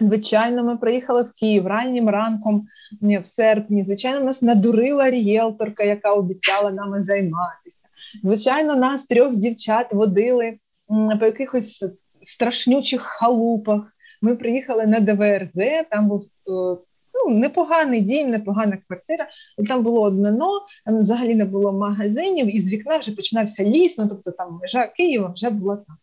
[0.00, 2.66] Звичайно, ми приїхали в Київ раннім ранком
[3.02, 3.84] в серпні.
[3.84, 7.88] Звичайно, нас надурила рієлторка, яка обіцяла нами займатися.
[8.22, 10.58] Звичайно, нас трьох дівчат водили
[11.20, 11.84] по якихось
[12.20, 13.82] страшнючих халупах.
[14.22, 15.54] Ми приїхали на ДВРЗ,
[15.90, 16.76] там був е,
[17.14, 19.28] ну, непоганий дім, непогана квартира.
[19.68, 23.98] Там було одно, там взагалі не було магазинів, і з вікна вже починався ліс.
[23.98, 25.96] Ну тобто там межа Києва вже була там.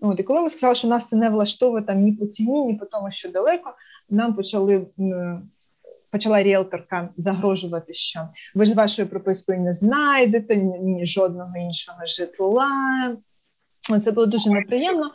[0.00, 2.74] От, І коли ми сказали, що нас це не влаштовує там ні по ціні, ні
[2.74, 3.74] по тому, що далеко,
[4.10, 4.86] нам почали
[6.10, 8.20] почала ріелторка загрожувати, що
[8.54, 12.70] ви ж з вашою пропискою не знайдете ні, жодного іншого житла.
[14.04, 15.10] Це було дуже неприємно.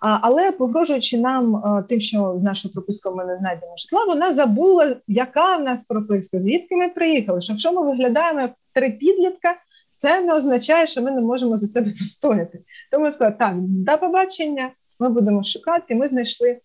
[0.00, 5.56] Але погрожуючи нам тим, що з нашою пропискою ми не знайдемо житла, вона забула, яка
[5.56, 7.40] в нас прописка, звідки ми приїхали.
[7.40, 9.56] Що якщо ми виглядаємо як три підлітка,
[9.96, 12.60] це не означає, що ми не можемо за себе постояти.
[12.90, 15.94] Тому я сказала, так, до побачення, ми будемо шукати.
[15.94, 16.60] Ми знайшли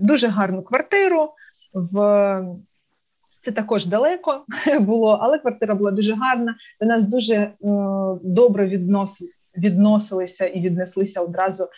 [0.00, 1.30] дуже гарну квартиру.
[1.74, 2.42] в
[3.40, 4.44] це також далеко
[4.80, 6.56] було, але квартира була дуже гарна.
[6.80, 7.56] До нас дуже е,
[8.22, 11.68] добре відносили, відносилися і віднеслися одразу е,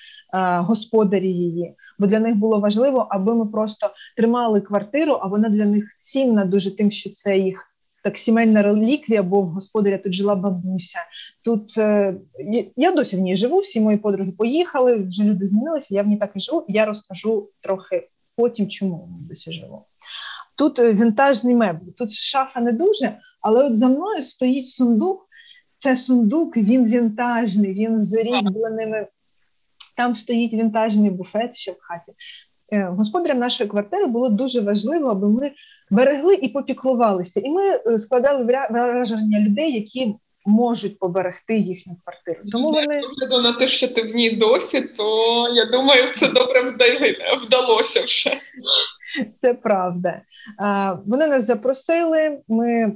[0.58, 1.74] господарі її.
[1.98, 6.44] Бо для них було важливо, аби ми просто тримали квартиру, а вона для них цінна
[6.44, 7.69] дуже тим, що це їх
[8.02, 10.98] так сімейна реліквія, бо в господаря тут жила бабуся.
[11.44, 12.14] Тут е,
[12.76, 13.58] я досі в ній живу.
[13.58, 15.94] Всі мої подруги поїхали, вже люди змінилися.
[15.94, 16.64] Я в ній так і живу.
[16.68, 19.86] Я розкажу трохи потім, чому досі живу.
[20.56, 25.26] Тут е, вінтажний меблі, тут шафа не дуже, але от за мною стоїть сундук.
[25.76, 29.06] Це сундук, він вінтажний, він з різьбленими.
[29.96, 32.12] Там стоїть вінтажний буфет ще в хаті.
[32.72, 35.52] Е, господарям нашої квартири було дуже важливо, аби ми
[35.90, 37.40] берегли і попіклувалися.
[37.40, 40.14] І ми е, складали враження людей, які
[40.46, 42.50] можуть поберегти їхню квартиру.
[42.52, 43.00] Тому вони
[43.42, 46.60] на те, що ти в ній досі, то я думаю, це добре
[47.46, 48.40] вдалося вже.
[49.40, 50.20] Це правда.
[51.06, 52.38] Вони нас запросили.
[52.48, 52.92] Ми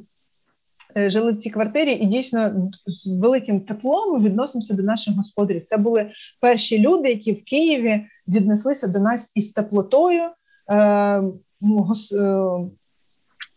[0.96, 5.62] е, жили в цій квартирі, і дійсно з великим теплом відносимося до наших господарів.
[5.62, 10.22] Це були перші люди, які в Києві віднеслися до нас із теплотою.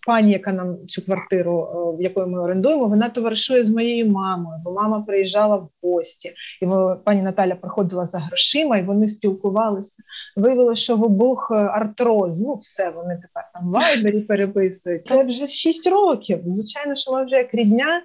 [0.08, 4.62] Пані, яка нам цю квартиру, е, в якої ми орендуємо, вона товаришує з моєю мамою,
[4.64, 6.66] бо мама приїжджала в гості, і
[7.06, 10.04] пані Наталя приходила за грошима, і вони спілкувалися.
[10.36, 12.42] Виявилося, що в обох е, артроз.
[12.42, 15.06] Ну, все вони тепер там в вайбері переписують.
[15.06, 16.40] Це вже шість років.
[16.46, 18.02] Звичайно, що ми вже як рідня.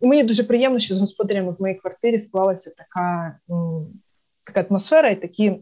[0.00, 3.34] Мені дуже приємно, що з господарями в моїй квартирі склалася така
[4.44, 5.60] така атмосфера і такі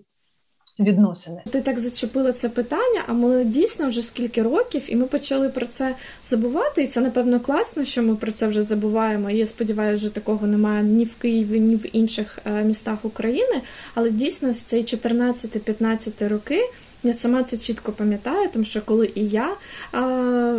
[0.79, 1.43] відносини.
[1.51, 5.67] Ти так зачепила це питання, а ми дійсно вже скільки років, і ми почали про
[5.67, 6.83] це забувати.
[6.83, 9.31] І це напевно класно, що ми про це вже забуваємо.
[9.31, 13.63] Я сподіваюся, що такого немає ні в Києві, ні в інших е, містах України.
[13.95, 16.61] Але дійсно з цієї 14-15 роки.
[17.03, 19.57] Я сама це чітко пам'ятаю, тому що коли і я
[19.93, 20.01] а,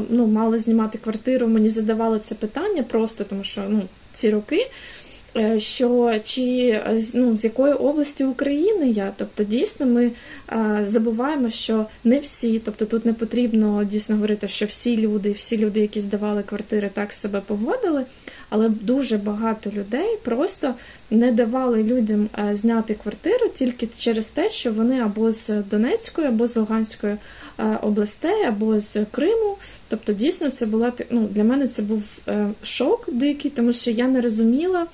[0.10, 3.82] ну, мала знімати квартиру, мені задавали це питання просто, тому що ну,
[4.14, 4.72] ці роки
[5.09, 5.09] Е,
[5.58, 6.80] що чи
[7.14, 9.14] ну, з якої області України я.
[9.18, 10.12] Тобто, дійсно, ми
[10.48, 15.58] а, забуваємо, що не всі, тобто тут не потрібно дійсно говорити, що всі люди, всі
[15.58, 18.06] люди, які здавали квартири, так себе поводили,
[18.50, 20.74] але дуже багато людей просто
[21.12, 26.56] не давали людям зняти квартиру тільки через те, що вони або з Донецької, або з
[26.56, 27.18] Луганської
[27.82, 29.58] областей, або з Криму.
[29.88, 34.08] Тобто, дійсно, це була ну, для мене це був е, шок дикий, тому що я
[34.08, 34.88] не розуміла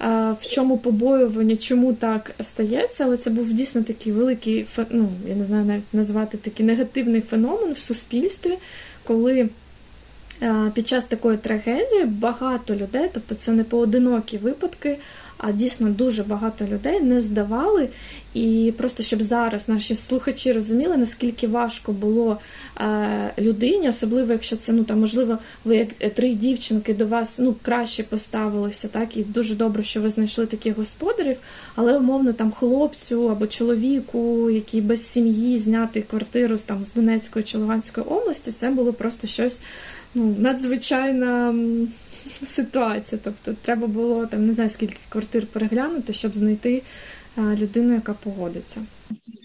[0.00, 5.44] в чому побоювання, чому так стається, але це був дійсно такий великий ну, я не
[5.44, 8.58] знаю навіть назвати такий негативний феномен в суспільстві,
[9.04, 9.48] коли
[10.74, 14.98] під час такої трагедії багато людей, тобто це не поодинокі випадки,
[15.42, 17.88] а дійсно дуже багато людей не здавали.
[18.34, 22.38] І просто щоб зараз наші слухачі розуміли, наскільки важко було
[22.80, 27.54] е, людині, особливо якщо це ну там можливо, ви як три дівчинки до вас ну
[27.62, 31.36] краще поставилися, так і дуже добре, що ви знайшли таких господарів,
[31.74, 37.58] але умовно там хлопцю або чоловіку, який без сім'ї зняти квартиру там з Донецької чи
[37.58, 39.60] Луганської області, це було просто щось
[40.14, 41.54] ну, надзвичайна
[42.44, 43.20] ситуація.
[43.24, 46.82] Тобто, треба було там не знаю скільки квартир переглянути, щоб знайти
[47.36, 48.86] людину, яка погодиться.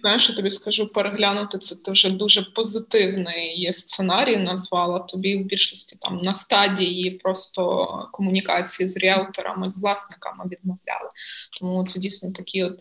[0.02, 5.00] Знаєш, я тобі скажу, переглянути це ти вже дуже позитивний сценарій назвала.
[5.00, 11.10] Тобі в більшості там на стадії просто комунікації з ріелторами, з власниками відмовляли.
[11.60, 12.80] Тому це дійсно такі от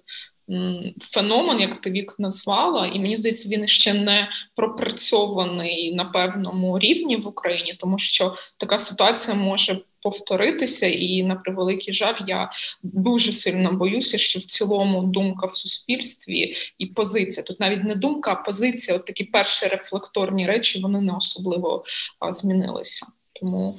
[1.00, 7.16] феномен, як ти вік назвала, і мені здається, він ще не пропрацьований на певному рівні
[7.16, 12.50] в Україні, тому що така ситуація може повторитися, і на превеликий жаль, я
[12.82, 18.32] дуже сильно боюся, що в цілому думка в суспільстві і позиція тут навіть не думка,
[18.32, 21.84] а позиція, от такі перші рефлекторні речі, вони не особливо
[22.20, 23.06] а, змінилися.
[23.32, 23.78] Тому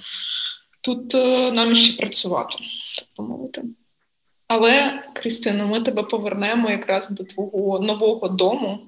[0.81, 2.55] тут а, е, нам ще працювати,
[2.97, 3.61] так помовити.
[4.47, 8.79] Але, Крістино, ми тебе повернемо якраз до твого нового дому.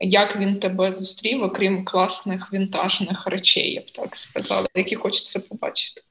[0.00, 6.02] Як він тебе зустрів, окрім класних вінтажних речей, я б так сказала, які хочеться побачити.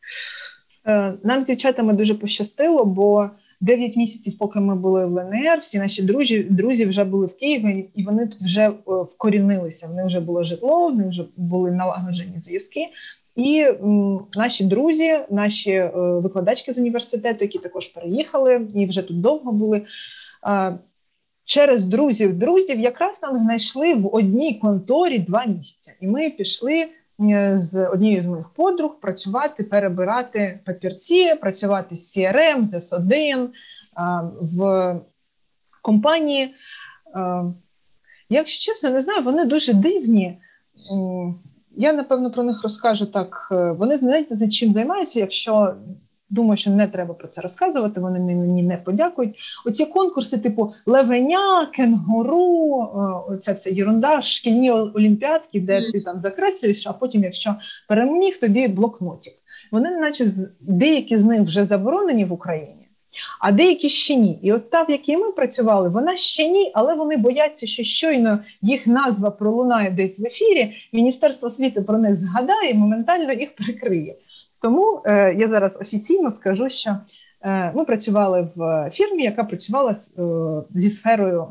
[0.88, 3.30] Е, нам з дівчатами дуже пощастило, бо
[3.62, 7.90] 9 місяців, поки ми були в ЛНР, всі наші друзі друзі вже були в Києві,
[7.96, 9.88] і вони тут вже е, вкорінилися.
[9.88, 12.88] В них вже було житло, в них вже були налагоджені зв'язки.
[13.36, 19.22] І м, наші друзі, наші е, викладачки з університету, які також переїхали і вже тут
[19.22, 19.82] довго були.
[20.48, 20.78] Е,
[21.52, 26.88] через друзів друзів якраз нам знайшли в одній конторі два місця, і ми пішли
[27.22, 33.50] е, з однією з моїх подруг працювати, перебирати папірці, працювати з CRM, з S1 е,
[34.42, 34.96] в
[35.82, 36.54] компанії.
[37.16, 37.44] Е,
[38.30, 40.38] якщо чесно, не знаю, вони дуже дивні.
[41.82, 43.50] Я напевно про них розкажу так.
[43.52, 45.20] Е, вони знаєте, за чим займаються.
[45.20, 45.74] Якщо
[46.30, 49.36] думаю, що не треба про це розказувати, вони мені не подякують.
[49.66, 56.88] Оці конкурси, типу левеня, кенгуру, е, оця вся єрунда, шкільні олімпіадки, де ти там закреслюєш,
[56.88, 57.56] а потім, якщо
[57.88, 59.34] переміг, тобі блокнотик.
[59.72, 60.26] Вони, наче
[60.60, 62.81] деякі з них вже заборонені в Україні
[63.40, 64.40] а деякі ще ні.
[64.42, 68.40] І от та, в якій ми працювали, вона ще ні, але вони бояться, що щойно
[68.62, 70.74] їх назва пролунає десь в ефірі.
[70.94, 74.16] Міністерство освіти про них згадає і моментально їх прикриє.
[74.62, 76.96] Тому е, я зараз офіційно скажу, що
[77.42, 79.96] е, ми працювали в фірмі, яка працювала е,
[80.76, 81.48] зі сферою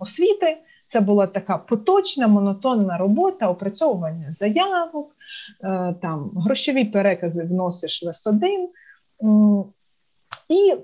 [0.00, 0.56] освіти.
[0.88, 5.16] Це була така поточна, монотонна робота, опрацьовування заявок,
[5.64, 8.66] е, там грошові перекази вносиш в С1.
[10.48, 10.74] І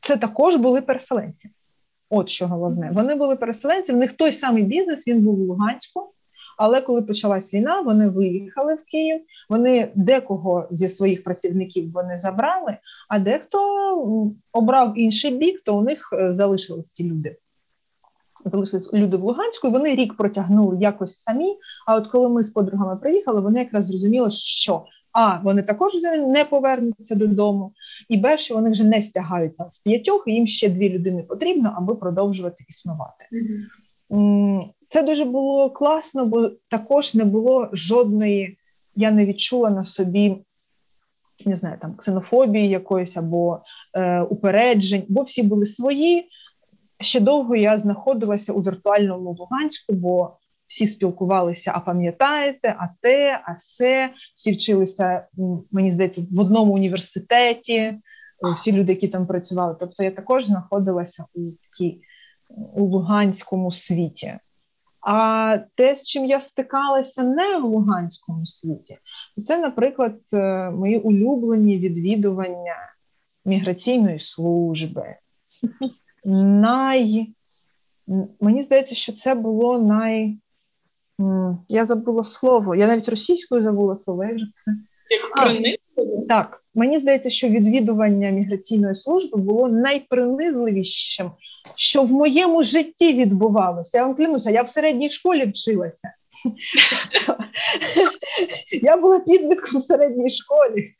[0.00, 1.50] це також були переселенці.
[2.10, 2.90] От що головне.
[2.94, 6.12] Вони були переселенці, в них той самий бізнес, він був в Луганську.
[6.60, 9.20] Але коли почалась війна, вони виїхали в Київ.
[9.48, 12.76] Вони декого зі своїх працівників вони забрали,
[13.08, 13.58] а дехто
[14.52, 17.36] обрав інший бік, то у них е, залишились ті люди.
[18.44, 21.56] Залишились люди в Луганську, і вони рік протягнули якось самі.
[21.86, 25.92] А от коли ми з подругами приїхали, вони якраз зрозуміли, що а вони також
[26.28, 27.72] не повернуться додому,
[28.08, 31.22] і Б, що вони вже не стягають там в п'ятьох, і їм ще дві людини
[31.22, 33.26] потрібно, аби продовжувати існувати.
[33.32, 34.68] Mm-hmm.
[34.88, 38.58] Це дуже було класно, бо також не було жодної,
[38.96, 40.36] я не відчула на собі.
[41.46, 43.60] Не знаю, там ксенофобії якоїсь або
[43.94, 46.28] е, упереджень, бо всі були свої.
[47.00, 50.36] Ще довго я знаходилася у віртуальному Луганську, бо
[50.70, 55.26] всі спілкувалися, а пам'ятаєте, а те, а се, всі вчилися,
[55.70, 58.00] мені здається, в одному університеті, е,
[58.54, 59.76] всі люди, які там працювали.
[59.80, 62.02] Тобто я також знаходилася у такій
[62.48, 64.38] у Луганському світі.
[65.00, 68.98] А те, з чим я стикалася не в Луганському світі,
[69.42, 72.76] це, наприклад, е, мої улюблені відвідування
[73.44, 75.16] міграційної служби.
[76.24, 77.32] Най...
[78.40, 80.38] Мені здається, що це було най.
[81.68, 82.74] Я забула слово.
[82.74, 84.24] Я навіть російською забула слово.
[84.24, 84.72] Як же це?
[85.10, 86.26] Як принизливо?
[86.28, 91.30] Так, мені здається, що відвідування міграційної служби було найпринизливішим,
[91.76, 93.98] що в моєму житті відбувалося.
[93.98, 96.12] Я вам клянуся, я в середній школі вчилася.
[98.82, 100.94] Я була підлітком в середній школі,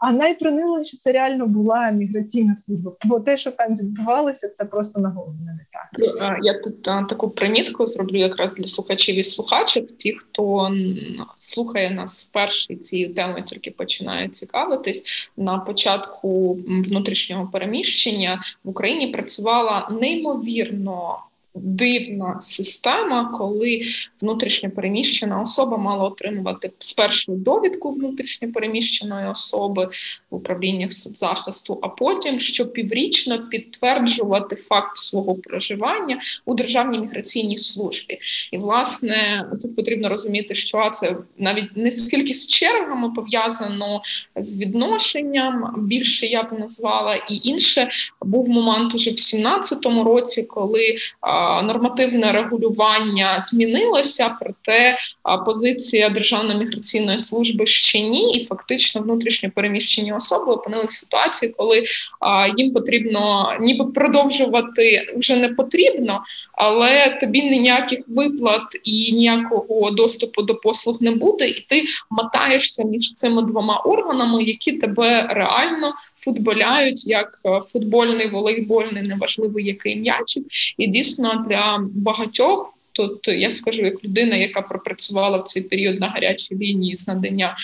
[0.00, 2.92] а найприниліше це реально була міграційна служба.
[3.04, 5.88] Бо те, що там відбувалося, це просто на голову не так.
[6.42, 9.96] Я тут таку примітку зроблю якраз для слухачів і слухачок.
[9.96, 10.70] Ті, хто
[11.38, 15.30] слухає нас вперше цією темою тільки починає цікавитись.
[15.36, 21.18] На початку внутрішнього переміщення в Україні працювала неймовірно
[21.56, 23.80] дивна система, коли
[24.22, 29.88] внутрішньо переміщена особа мала отримувати спершу довідку внутрішньо переміщеної особи
[30.30, 38.18] в управліннях соцзахисту, а потім щопіврічно підтверджувати факт свого проживання у державній міграційній службі.
[38.52, 44.02] І власне тут потрібно розуміти, що це навіть не скільки з чергами пов'язано
[44.36, 47.88] з відношенням, більше я б назвала, і інше
[48.22, 50.96] був момент уже в 17-му році, коли
[51.64, 54.96] нормативне регулювання змінилося, проте
[55.46, 61.84] позиція Державної міграційної служби ще ні, і фактично внутрішньо переміщені особи опинилися в ситуації, коли
[62.56, 66.22] їм потрібно ніби продовжувати вже не потрібно,
[66.52, 73.12] але тобі ніяких виплат і ніякого доступу до послуг не буде, і ти мотаєшся між
[73.12, 75.92] цими двома органами, які тебе реально
[76.26, 77.38] футболяють як
[77.72, 80.44] футбольний, волейбольний, неважливо який м'ячик,
[80.78, 82.72] і дійсно для багатьох.
[82.92, 87.56] Тут я скажу, як людина, яка пропрацювала в цей період на гарячій лінії з надання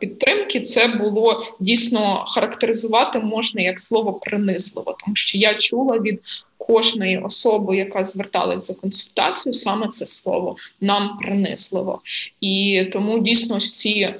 [0.00, 6.20] підтримки, це було дійсно характеризувати можна як слово принизливо, тому що я чула від
[6.66, 12.00] кожної особи, яка зверталась за консультацією, саме це слово нам принизливо.
[12.40, 14.14] І тому дійсно ось ці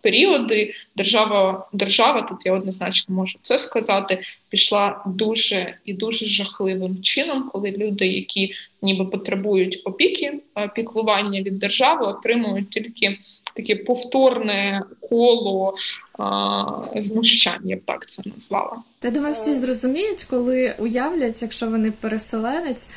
[0.00, 7.50] періоди держава, держава, тут я однозначно можу це сказати, пішла дуже і дуже жахливим чином,
[7.52, 10.32] коли люди, які ніби потребують опіки,
[10.74, 13.18] піклування від держави, отримують тільки
[13.54, 15.74] таке повторне коло
[16.18, 16.64] а,
[16.96, 18.82] знущань, я б так це назвала.
[19.02, 22.88] Я думаю, всі зрозуміють, коли уявлять, якщо вони переселенець,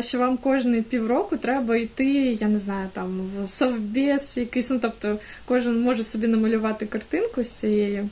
[0.00, 5.18] що вам кожні півроку треба йти, я не знаю, там в совбез якийсь, ну тобто
[5.44, 8.08] кожен може собі намалювати картинку з цієї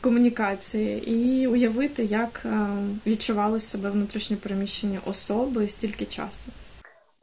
[0.00, 2.46] комунікації і уявити, як
[3.06, 6.46] відчували себе внутрішньо переміщені особи стільки часу.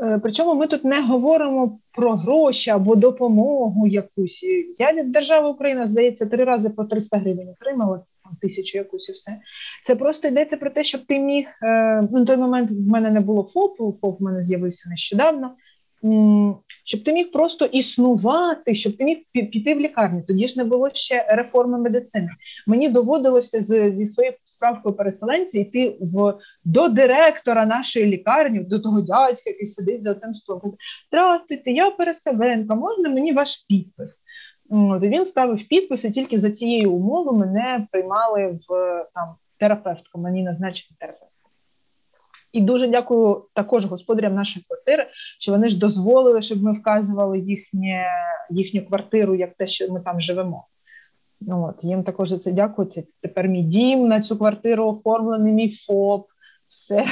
[0.01, 4.45] Е, причому ми тут не говоримо про гроші або допомогу якусь.
[4.79, 8.03] Я від держави Україна, здається, три рази по 300 гривень отримала
[8.41, 9.31] тисячу якусь і все.
[9.85, 11.47] Це просто йдеться про те, щоб ти міг.
[11.63, 15.55] Е, ну, на той момент в мене не було ФОПу, ФОП в мене з'явився нещодавно
[16.83, 20.23] щоб ти міг просто існувати, щоб ти міг піти в лікарню.
[20.27, 22.29] Тоді ж не було ще реформи медицини.
[22.67, 26.33] Мені доводилося з, зі своєю справкою переселенця йти в
[26.63, 30.75] до директора нашої лікарні, до того дядька, який сидить за тим столом.
[31.07, 34.23] Здравствуйте, я переселенка, можна мені ваш підпис?
[34.69, 38.67] От, Він ставив підпис, і тільки за цією умовою мене приймали в
[39.15, 41.30] там терапевтку, мені назначили терапевт.
[42.53, 45.07] І дуже дякую також господарям нашої квартири,
[45.39, 48.05] що вони ж дозволили, щоб ми вказували їхнє,
[48.49, 50.67] їхню квартиру як те, що ми там живемо.
[51.41, 52.87] Ну, от, Їм також за це дякую.
[52.87, 56.27] Це тепер мій дім на цю квартиру оформлений, мій ФОП,
[56.67, 57.05] все.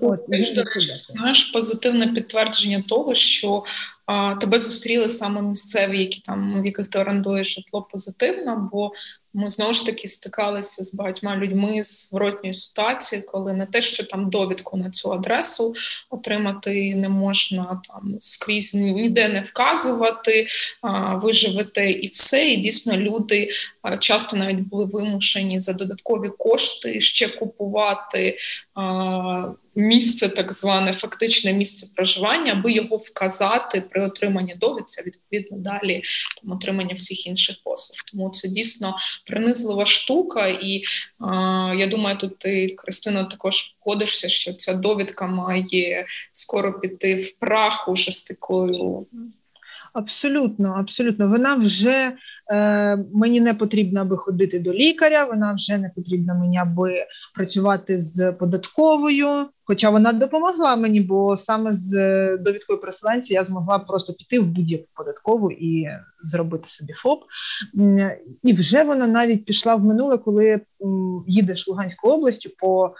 [0.00, 3.62] От, до речі, знаєш позитивне підтвердження того, що
[4.06, 8.92] а, тебе зустріли саме місцеві, які там в яких ти орендуєш житло позитивно, бо
[9.34, 14.04] ми знову ж таки стикалися з багатьма людьми з зворотньої ситуації, коли не те, що
[14.04, 15.74] там довідку на цю адресу
[16.10, 20.46] отримати не можна там скрізь ніде не вказувати,
[20.82, 21.32] а, ви
[21.90, 22.48] і все.
[22.48, 23.50] І дійсно люди
[23.82, 28.36] а, часто навіть були вимушені за додаткові кошти ще купувати.
[28.74, 36.02] А, місце, так зване фактичне місце проживання, аби його вказати при отриманні довідця, відповідно далі
[36.42, 37.98] там отримання всіх інших послуг.
[38.12, 38.96] Тому це дійсно
[39.26, 40.82] принизлива штука, і
[41.18, 47.38] а, я думаю, тут ти Кристина також погодишся, що ця довідка має скоро піти в
[47.38, 49.06] прах уже з такою.
[49.92, 51.28] Абсолютно, абсолютно.
[51.28, 52.12] Вона вже
[52.50, 55.24] е, мені не потрібно, аби ходити до лікаря.
[55.24, 59.46] Вона вже не потрібна мені, аби працювати з податковою.
[59.68, 64.46] Хоча вона допомогла мені, бо саме з е, довідкою переселенця я змогла просто піти в
[64.46, 65.88] будь-яку податкову і
[66.22, 67.20] зробити собі ФОП.
[68.42, 70.60] І вже вона навіть пішла в минуле, коли
[71.26, 72.94] їдеш Луганською областю по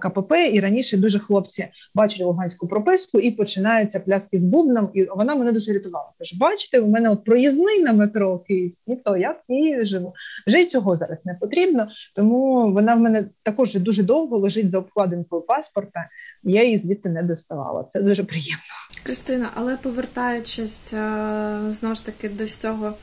[0.00, 4.90] КПП, і раніше дуже хлопці бачать луганську прописку і починаються пляски з бубном.
[4.94, 6.12] І вона мене дуже рятувала.
[6.18, 10.14] Тож, бачите, у мене от проїзний на метро Київський, то я в Києві живу.
[10.46, 14.78] Вже й цього зараз не потрібно, тому вона в мене також дуже довго лежить за
[14.78, 16.07] обкладинкою паспорта.
[16.42, 17.84] Я її звідти не доставала.
[17.84, 18.62] Це дуже приємно.
[19.02, 22.94] Кристина, але повертаючись е, знову ж таки до цього,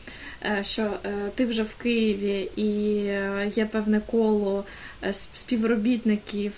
[0.61, 2.65] що е, ти вже в Києві і
[3.55, 4.65] є певне коло
[5.11, 6.53] співробітників,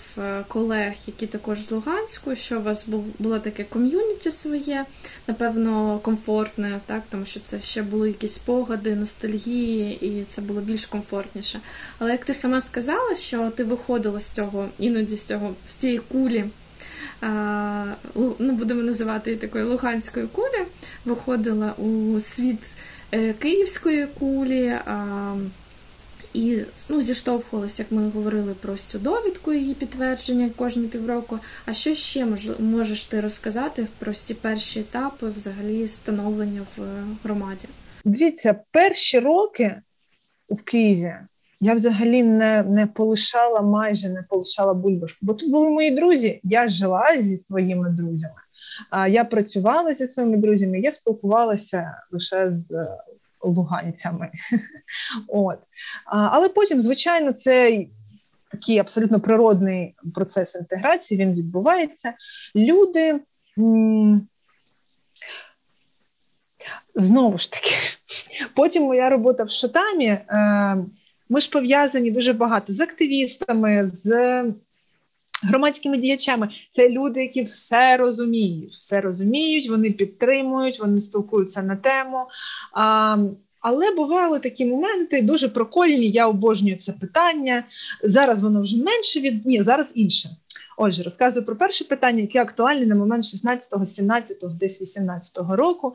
[0.48, 2.86] колег, які також з Луганську, що у вас
[3.18, 4.84] було таке ком'юніті своє,
[5.26, 10.86] напевно, комфортне, так, тому що це ще були якісь спогади, ностальгії, і це було більш
[10.86, 11.60] комфортніше.
[11.98, 15.98] Але як ти сама сказала, що ти виходила з цього, іноді з цього з цієї
[15.98, 16.44] кулі
[18.38, 20.66] ну, будемо називати її такою луганської кулі,
[21.04, 22.74] виходила у світ е,
[23.38, 24.78] київської кулі.
[26.34, 31.38] І ну, зіштовхувалися, як ми говорили про цю довідку, її підтвердження кожні півроку.
[31.66, 36.80] А що ще мож, можеш ти розказати про ці перші етапи взагалі становлення в
[37.24, 37.68] громаді?
[38.04, 39.82] Дивіться, перші роки
[40.48, 41.14] в Києві
[41.60, 45.18] я взагалі не не полишала, майже не полишала бульбашку.
[45.22, 46.40] Бо тут були мої друзі.
[46.44, 48.34] Я жила зі своїми друзями,
[49.08, 50.80] я працювала зі своїми друзями.
[50.80, 52.98] Я спілкувалася лише з е,
[53.42, 54.30] луганцями.
[55.28, 55.58] От.
[56.06, 57.84] Але потім, звичайно, це
[58.50, 61.20] такий абсолютно природний процес інтеграції.
[61.20, 62.14] Він відбувається.
[62.56, 63.20] Люди.
[66.94, 67.74] Знову ж таки,
[68.54, 70.06] потім моя робота в Шотамі.
[70.06, 70.76] Е,
[71.28, 74.42] ми ж пов'язані дуже багато з активістами, з
[75.42, 76.48] громадськими діячами.
[76.70, 82.26] Це люди, які все розуміють, все розуміють, вони підтримують, вони спілкуються на тему.
[82.72, 83.16] А,
[83.60, 86.08] але бували такі моменти дуже прокольні.
[86.08, 87.64] Я обожнюю це питання.
[88.02, 90.28] Зараз воно вже менше від ні, зараз інше.
[90.76, 95.94] Отже, розказую про перше питання, яке актуальне на момент 16-го, 17-го, десь 18-го року.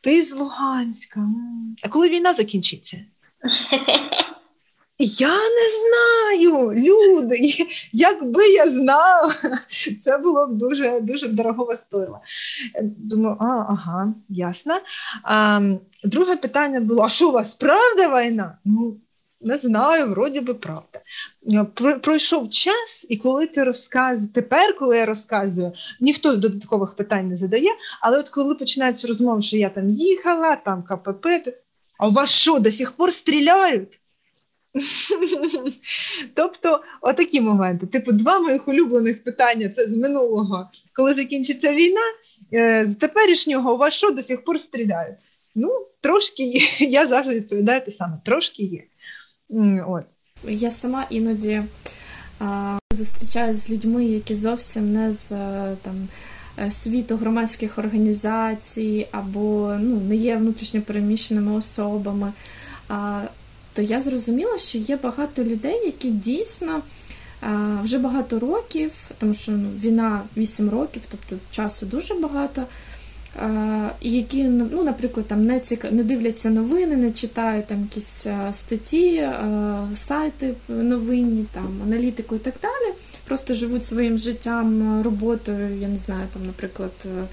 [0.00, 1.20] Ти з Луганська.
[1.82, 2.96] А коли війна закінчиться?
[5.04, 7.66] Я не знаю, люди.
[7.92, 9.32] Якби я знала,
[10.04, 12.20] це було б дуже дуже дорого стоїло.
[12.82, 14.80] Думаю, а, ага, ясно.
[15.22, 15.60] А,
[16.04, 18.58] Друге питання було: а що у вас правда війна?
[18.64, 18.96] Ну,
[19.40, 21.00] не знаю, вроді би правда.
[22.02, 27.70] Пройшов час, і коли ти розказуєш, тепер, коли я розказую, ніхто додаткових питань не задає,
[28.00, 31.26] але от коли починаються розмови, що я там їхала, там КПП,
[31.98, 34.01] а у вас що, до сих пор стріляють?
[36.34, 37.86] Тобто, отакі моменти.
[37.86, 42.00] Типу, два моїх улюблених питання це з минулого, коли закінчиться війна,
[42.52, 45.16] е, з теперішнього у вас що до сих пор стріляють?
[45.54, 46.60] Ну, трошки є.
[46.88, 48.82] Я завжди відповідаю те саме, трошки є.
[49.88, 50.04] От.
[50.44, 51.62] Я сама іноді
[52.38, 56.08] а, зустрічаюся з людьми, які зовсім не з е, там.
[56.58, 62.32] Е, світу громадських організацій або ну, не є внутрішньо переміщеними особами.
[62.88, 63.22] А
[63.72, 66.82] то я зрозуміла, що є багато людей, які дійсно
[67.82, 72.66] вже багато років, тому що ну, війна 8 років, тобто часу дуже багато.
[74.00, 75.90] Які, ну, наприклад, там не ціка...
[75.90, 79.28] не дивляться новини, не читають там якісь статті,
[79.94, 82.94] сайти новинні, там аналітику і так далі.
[83.24, 87.26] Просто живуть своїм життям, роботою, я не знаю, там, наприклад, е,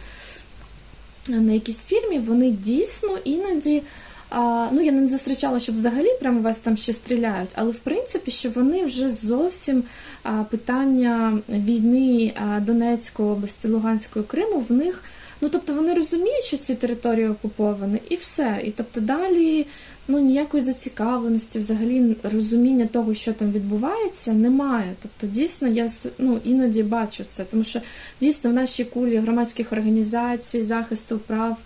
[1.32, 3.84] на якійсь фірмі, вони дійсно іноді
[4.30, 8.32] а, Ну, я не зустрічала, щоб взагалі прямо вас там ще стріляють, але в принципі,
[8.32, 9.84] що вони вже зовсім
[10.24, 15.04] а, питання війни а, Донецької області, Луганської Криму в них.
[15.42, 18.62] Ну, тобто вони розуміють, що ці території окуповані, і все.
[18.64, 19.68] І тобто далі
[20.10, 24.96] ну, ніякої зацікавленості, взагалі розуміння того, що там відбувається, немає.
[25.02, 27.82] Тобто, дійсно, я ну, іноді бачу це, тому що
[28.22, 31.58] дійсно в нашій кулі громадських організацій, захисту прав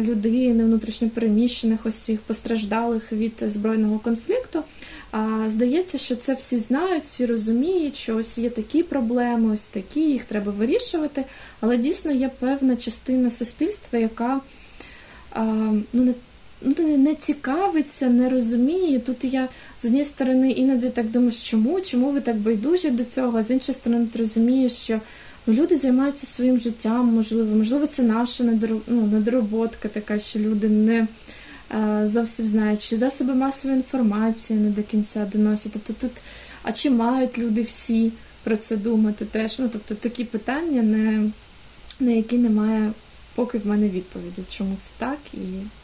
[0.00, 4.62] людини, внутрішньопереміщених осіб, постраждалих від збройного конфлікту.
[5.10, 10.00] А здається, що це всі знають, всі розуміють, що ось є такі проблеми, ось такі,
[10.00, 11.24] їх треба вирішувати.
[11.60, 14.40] Але дійсно є певна частина суспільства, яка
[15.30, 15.44] а,
[15.92, 16.14] ну, не
[16.62, 18.98] ну, не цікавиться, не розуміє.
[18.98, 19.48] Тут я
[19.78, 23.50] з однієї сторони іноді так думаю, чому, чому ви так байдужі до цього, а з
[23.50, 25.00] іншої сторони, ти розумієш, що
[25.46, 28.44] ну, люди займаються своїм життям, можливо, можливо, це наша
[28.86, 29.24] ну,
[29.92, 31.08] така, що люди не
[32.04, 35.72] зовсім знають, чи засоби масової інформації не до кінця доносять.
[35.72, 36.10] Тобто тут,
[36.62, 38.12] а чи мають люди всі
[38.44, 39.58] про це думати теж.
[39.58, 41.30] Ну, тобто такі питання, не,
[42.00, 42.92] на які немає
[43.40, 45.38] поки в мене відповіді, чому це так і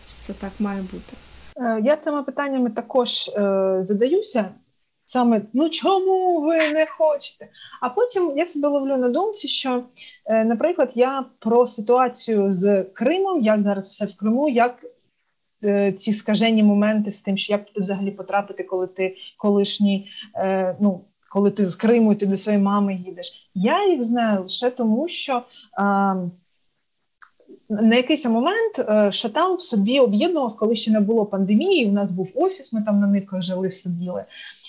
[0.06, 1.16] чи це так має бути.
[1.56, 4.50] Е, я цими питаннями також е, задаюся.
[5.04, 7.48] Саме ну чому ви не хочете?
[7.80, 9.84] А потім я себе ловлю на думці, що,
[10.26, 14.86] е, наприклад, я про ситуацію з Кримом, як зараз все в Криму, як
[15.64, 20.76] е, ці скажені моменти з тим, що як туди взагалі потрапити, коли ти колишній, е,
[20.80, 23.50] ну коли ти з Криму і ти до своєї мами їдеш.
[23.54, 25.42] Я їх знаю лише тому, що.
[25.78, 26.30] Е,
[27.68, 31.86] на якийсь момент е, Шатам в собі об'єднував, коли ще не було пандемії.
[31.86, 34.24] У нас був офіс, ми там на нивках жили, сиділи.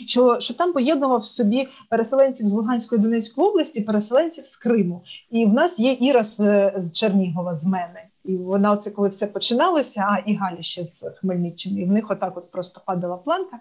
[0.07, 5.03] Що Шатам поєднував собі переселенців з Луганської Донецької області, переселенців з Криму.
[5.31, 8.03] І в нас є Іра з, з Чернігова з мене.
[8.27, 11.81] І вона це коли все починалося, а і Галя ще з Хмельниччини.
[11.81, 13.59] І в них отак от просто падала планка.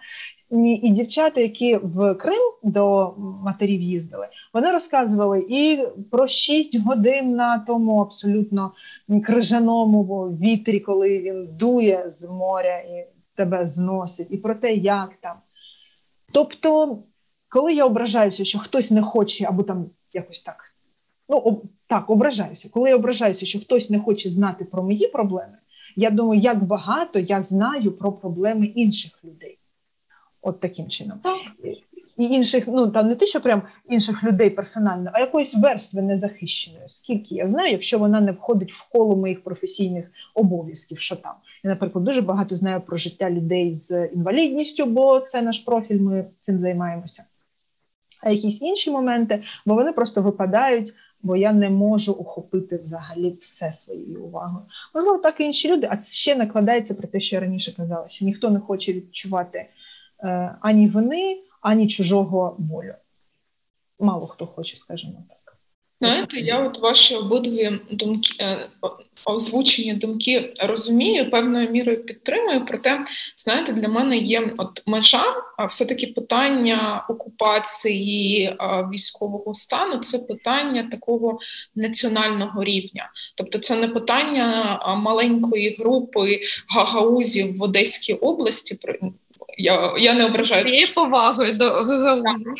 [0.50, 7.32] І, і дівчата, які в Крим до матерів їздили, вони розказували і про 6 годин
[7.32, 8.72] на тому абсолютно
[9.24, 15.36] крижаному вітрі, коли він дує з моря і тебе зносить, і про те, як там.
[16.32, 16.98] Тобто,
[17.48, 20.65] коли я ображаюся, що хтось не хоче або там якось так.
[21.28, 22.68] Ну, так, ображаюся.
[22.68, 25.58] Коли я ображаюся, що хтось не хоче знати про мої проблеми,
[25.96, 29.58] я думаю, як багато я знаю про проблеми інших людей.
[30.42, 31.20] От таким чином.
[32.16, 36.84] І інших, ну там не те, що прям інших людей персонально, а якоїсь верстви незахищеної.
[36.88, 41.32] Скільки я знаю, якщо вона не входить в коло моїх професійних обов'язків, що там.
[41.64, 46.24] Я, наприклад, дуже багато знаю про життя людей з інвалідністю, бо це наш профіль, ми
[46.40, 47.24] цим займаємося.
[48.22, 50.94] А якісь інші моменти, бо вони просто випадають
[51.26, 54.64] бо я не можу охопити взагалі все своєю увагою.
[54.94, 58.08] Можливо, так і інші люди, а це ще накладається про те, що я раніше казала,
[58.08, 59.66] що ніхто не хоче відчувати
[60.20, 62.94] е, ані вини, ані чужого болю.
[63.98, 65.35] Мало хто хоче, скажімо так.
[66.00, 68.68] Знаєте, я от ваші обидві думки е,
[69.26, 72.64] озвучені думки розумію, певною мірою підтримую.
[72.66, 73.04] Проте,
[73.36, 75.24] знаєте, для мене є от межа,
[75.58, 78.56] а все-таки питання окупації
[78.92, 81.38] військового стану це питання такого
[81.76, 83.10] національного рівня.
[83.34, 88.78] Тобто, це не питання маленької групи гагаузів в Одеській області.
[89.56, 92.52] Я я не ображаю цією повагою до гагаузів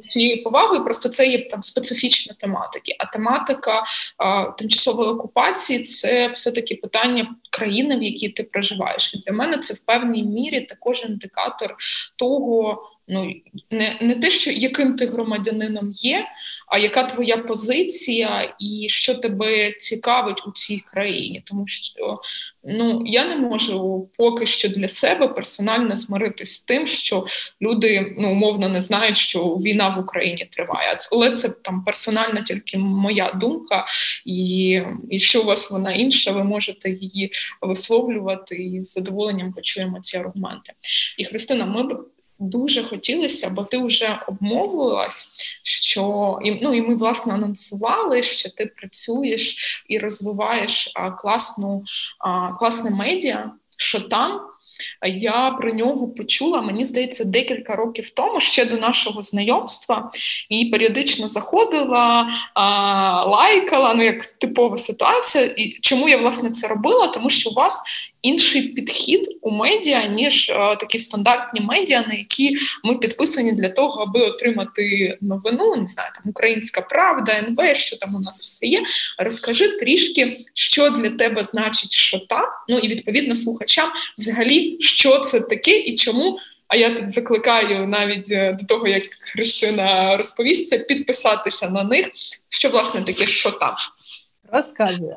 [0.00, 2.92] цією повагою, просто це є там специфічна тематика.
[2.98, 3.82] А тематика
[4.18, 9.14] а, тимчасової окупації це все-таки питання країни, в якій ти проживаєш.
[9.14, 11.76] І для мене це в певній мірі також індикатор
[12.16, 13.32] того, ну
[13.70, 16.26] не не те, що яким ти громадянином є,
[16.68, 21.42] а яка твоя позиція і що тебе цікавить у цій країні.
[21.46, 22.20] Тому що
[22.64, 27.26] ну я не можу поки що для себе персонально змиритись з тим, що
[27.62, 30.96] люди ну умовно не знають, що війна в Україні триває.
[31.12, 33.86] Але це там персональна тільки моя думка,
[34.24, 34.80] і
[35.10, 37.32] якщо у вас вона інша, ви можете її
[37.62, 40.72] висловлювати і з задоволенням почуємо ці аргументи.
[41.18, 42.06] І Христина, ми б
[42.38, 45.28] дуже хотілося, бо ти вже обмовилась,
[45.62, 51.84] що і ну і ми власне анонсували, що ти працюєш і розвиваєш класну
[52.58, 54.40] класне медіа, що там.
[55.06, 60.10] Я про нього почула, мені здається, декілька років тому, ще до нашого знайомства,
[60.48, 65.44] і періодично заходила, а, лайкала, ну як типова ситуація.
[65.44, 67.06] І чому я власне це робила?
[67.06, 67.82] Тому що у вас
[68.22, 70.46] інший підхід у медіа, ніж
[70.80, 75.76] такі стандартні медіа, на які ми підписані для того, аби отримати новину.
[75.76, 78.84] Не знаю, там Українська Правда, НВ, що там у нас все є.
[79.18, 85.78] Розкажи трішки, що для тебе значить шота, ну і відповідно слухачам взагалі що це таке
[85.78, 86.38] і чому.
[86.68, 92.06] А я тут закликаю навіть е, до того, як Христина розповісться, підписатися на них.
[92.48, 93.74] Що власне таке що там?
[94.52, 95.16] Розказує.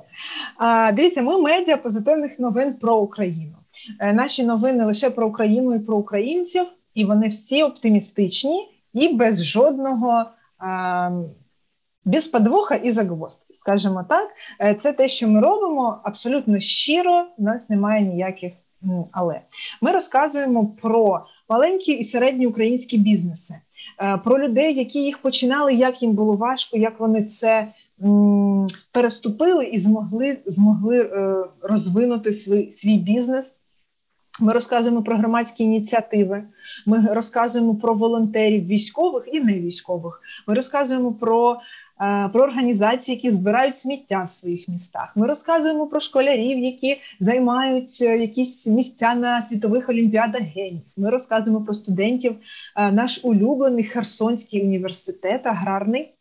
[0.58, 3.56] А, Дивіться, ми медіа позитивних новин про Україну.
[4.00, 9.46] Е, наші новини лише про Україну і про українців, і вони всі оптимістичні і без
[9.46, 10.26] жодного.
[10.58, 11.12] А,
[12.06, 14.30] без подвоха і загвоздки, скажімо так,
[14.62, 17.26] е, це те, що ми робимо абсолютно щиро.
[17.38, 18.54] У нас немає ніяких
[19.12, 19.42] але
[19.82, 23.56] ми розказуємо про маленькі і середні українські бізнеси,
[24.00, 27.68] е, про людей, які їх починали, як їм було важко, як вони це
[28.92, 33.54] переступили і змогли змогли е, розвинути свій, свій бізнес.
[34.42, 36.44] Ми розказуємо про громадські ініціативи.
[36.86, 40.22] Ми розказуємо про волонтерів, військових і не військових.
[40.48, 41.62] Ми розказуємо про
[42.34, 45.12] про організації, які збирають сміття в своїх містах.
[45.16, 50.82] Ми розказуємо про школярів, які займають е, якісь місця на світових олімпіадах генів.
[50.98, 52.36] Ми розказуємо про студентів.
[52.76, 56.14] Е, наш улюблений Херсонський університет аграрний.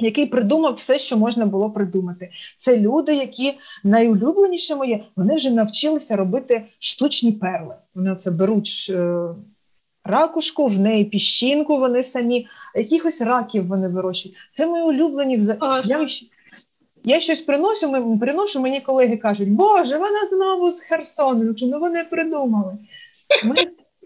[0.00, 2.30] Який придумав все, що можна було придумати.
[2.56, 3.52] Це люди, які
[3.84, 7.74] найулюбленіше моє, вони вже навчилися робити штучні перли.
[7.94, 9.28] Вони це беруть е,
[10.04, 14.36] ракушку, в неї піщинку, вони самі, якихось раків вони вирощують.
[14.52, 15.40] Це мої улюблені
[15.84, 16.06] я,
[17.04, 21.54] я щось приношу, приношу, мені колеги кажуть, Боже, вона знову з Херсону.
[21.62, 22.78] Ну вони придумали.
[23.44, 23.54] Ми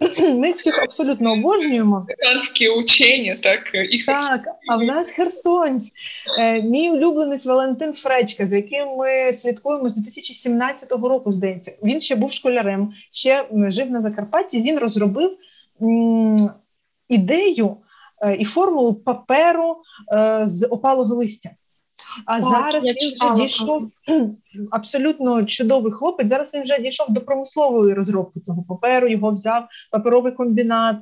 [0.18, 2.06] ми всіх абсолютно обожнюємо.
[2.08, 5.94] Херсонські учені, так і Так, а в нас Херсонськ.
[6.38, 11.72] Е, мій улюбленець Валентин Фречка, за яким ми слідкуємо з 2017 року, здається.
[11.82, 14.62] Він ще був школярем, ще жив на Закарпатті.
[14.62, 15.36] Він розробив
[17.08, 17.76] ідею
[18.22, 19.76] е, і формулу паперу
[20.16, 21.50] е, з опалого листя.
[22.26, 23.90] А так, зараз він вже дійшов
[24.70, 26.28] абсолютно чудовий хлопець.
[26.28, 30.96] Зараз він вже дійшов до промислової розробки того паперу, його взяв паперовий комбінат.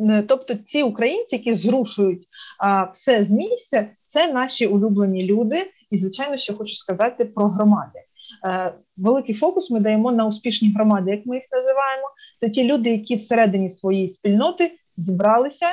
[0.00, 2.26] Е, тобто ці українці, які зрушують
[2.58, 5.70] а, все з місця, це наші улюблені люди.
[5.90, 7.98] І, звичайно, що хочу сказати про громади.
[8.46, 12.06] Е, великий фокус ми даємо на успішні громади, як ми їх називаємо.
[12.40, 15.66] Це ті люди, які всередині своєї спільноти зібралися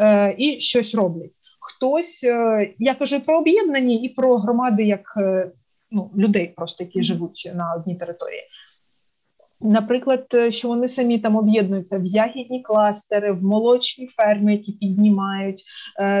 [0.00, 1.34] е, і щось роблять.
[1.76, 5.18] Хтось е, я кажу про об'єднані і про громади, як
[5.90, 8.42] ну, людей, просто які живуть на одній території.
[9.60, 15.64] Наприклад, що вони самі там об'єднуються в ягідні кластери, в молочні ферми, які піднімають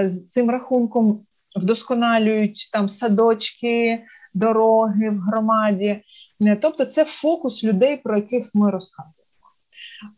[0.04, 1.26] з цим рахунком
[1.56, 4.02] вдосконалюють там садочки,
[4.34, 6.02] дороги в громаді.
[6.42, 9.14] Е, тобто, це фокус людей, про яких ми розказуємо.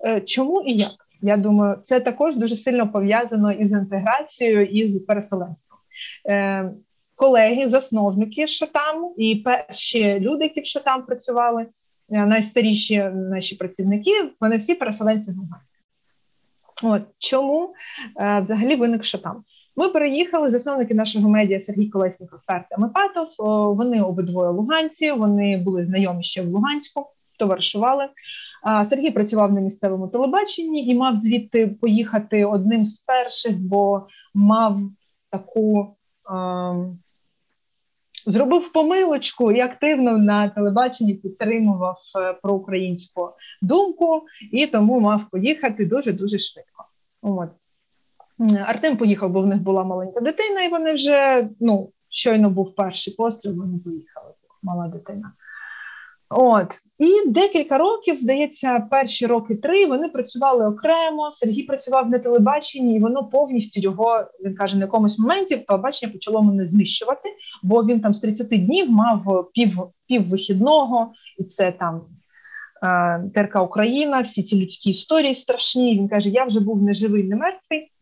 [0.06, 1.07] Е, чому і як?
[1.22, 5.78] Я думаю, це також дуже сильно пов'язано із інтеграцією і з переселенством.
[6.28, 6.70] Е,
[7.14, 11.66] колеги, засновники Шатаму і перші люди, які в Шатам працювали,
[12.08, 15.78] найстаріші наші працівники, вони всі переселенці з Луганська.
[16.82, 17.74] От чому
[18.40, 19.44] взагалі виник Шатам?
[19.78, 23.28] Ми переїхали засновники нашого медіа Сергій Колесніков та Артем Іпатов.
[23.76, 25.12] Вони обидвоє луганці.
[25.12, 27.06] Вони були знайомі ще в Луганську,
[27.38, 28.08] товаришували.
[28.90, 34.80] Сергій працював на місцевому телебаченні і мав звідти поїхати одним з перших, бо мав
[35.30, 35.94] таку.
[38.26, 43.30] Зробив помилочку і активно на телебаченні підтримував е, проукраїнську
[43.62, 46.84] думку, і тому мав поїхати дуже дуже швидко.
[47.22, 47.48] От
[48.66, 53.14] Артем поїхав, бо в них була маленька дитина, і вони вже ну, щойно був перший
[53.14, 54.32] постріл, вони поїхали.
[54.62, 55.32] Мала дитина.
[56.30, 61.30] От і декілька років, здається, перші роки три вони працювали окремо.
[61.32, 66.42] Сергій працював на телебаченні, і воно повністю його він каже, на якомусь моменті телебачення почало
[66.42, 67.28] мене знищувати,
[67.62, 72.00] бо він там з 30 днів мав пів пів вихідного, і це там
[72.82, 75.98] е, ТРК Україна, всі ці людські історії страшні.
[75.98, 77.92] Він каже: Я вже був не живий, не мертвий.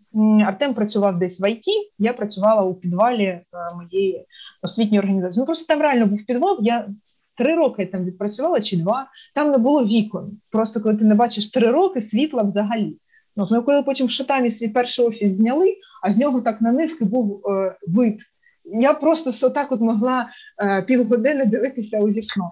[0.46, 1.64] Артем працював десь в ІТ,
[1.98, 3.44] я працювала у підвалі е,
[3.76, 4.26] моєї
[4.62, 5.40] освітньої організації.
[5.40, 6.58] Ну просто там реально був підвал.
[6.60, 6.88] Я
[7.36, 9.10] три роки там відпрацювала чи два.
[9.34, 10.40] Там не було вікон.
[10.50, 12.96] Просто коли ти не бачиш три роки світла взагалі.
[13.36, 16.72] Ну, Ми коли потім в Шатамі свій перший офіс зняли, а з нього так на
[16.72, 18.20] нивки був е, вид.
[18.64, 20.28] Я просто отак от могла
[20.62, 22.50] е, півгодини дивитися у вікно.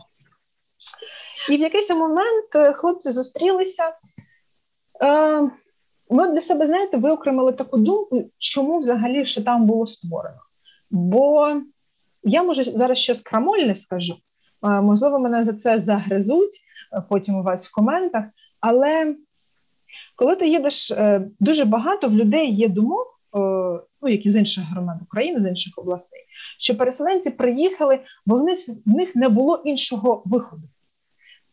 [1.50, 3.92] І в якийсь момент е, хлопці зустрілися.
[5.02, 5.50] Е,
[6.10, 10.40] ми для себе, знаєте, виокремили таку думку, чому взагалі ще було створено.
[10.90, 11.52] Бо
[12.22, 14.16] я, може, зараз щось крамольне скажу,
[14.64, 16.60] можливо, мене за це загризуть
[17.08, 18.24] потім у вас в коментах.
[18.60, 19.16] Але
[20.16, 23.20] коли ти їдеш, е, дуже багато в людей є думок,
[24.02, 26.20] ну, які з інших громад України, з інших областей,
[26.58, 30.62] що переселенці приїхали, бо в них, в них не було іншого виходу.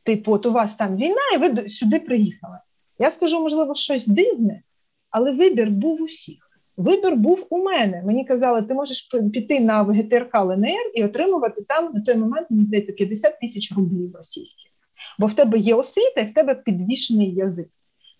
[0.04, 2.58] Типу, от у вас там війна, і ви сюди приїхали.
[3.00, 4.64] Я скажу, можливо, щось дивне,
[5.10, 6.51] але вибір був усіх.
[6.78, 8.04] Вибір був у мене.
[8.06, 12.64] Мені казали, ти можеш піти на ВГТРК ЛНР і отримувати там на той момент, мені
[12.64, 14.72] здається, 50 тисяч рублів російських.
[15.20, 17.70] Бо в тебе є освіта і в тебе підвішений язик.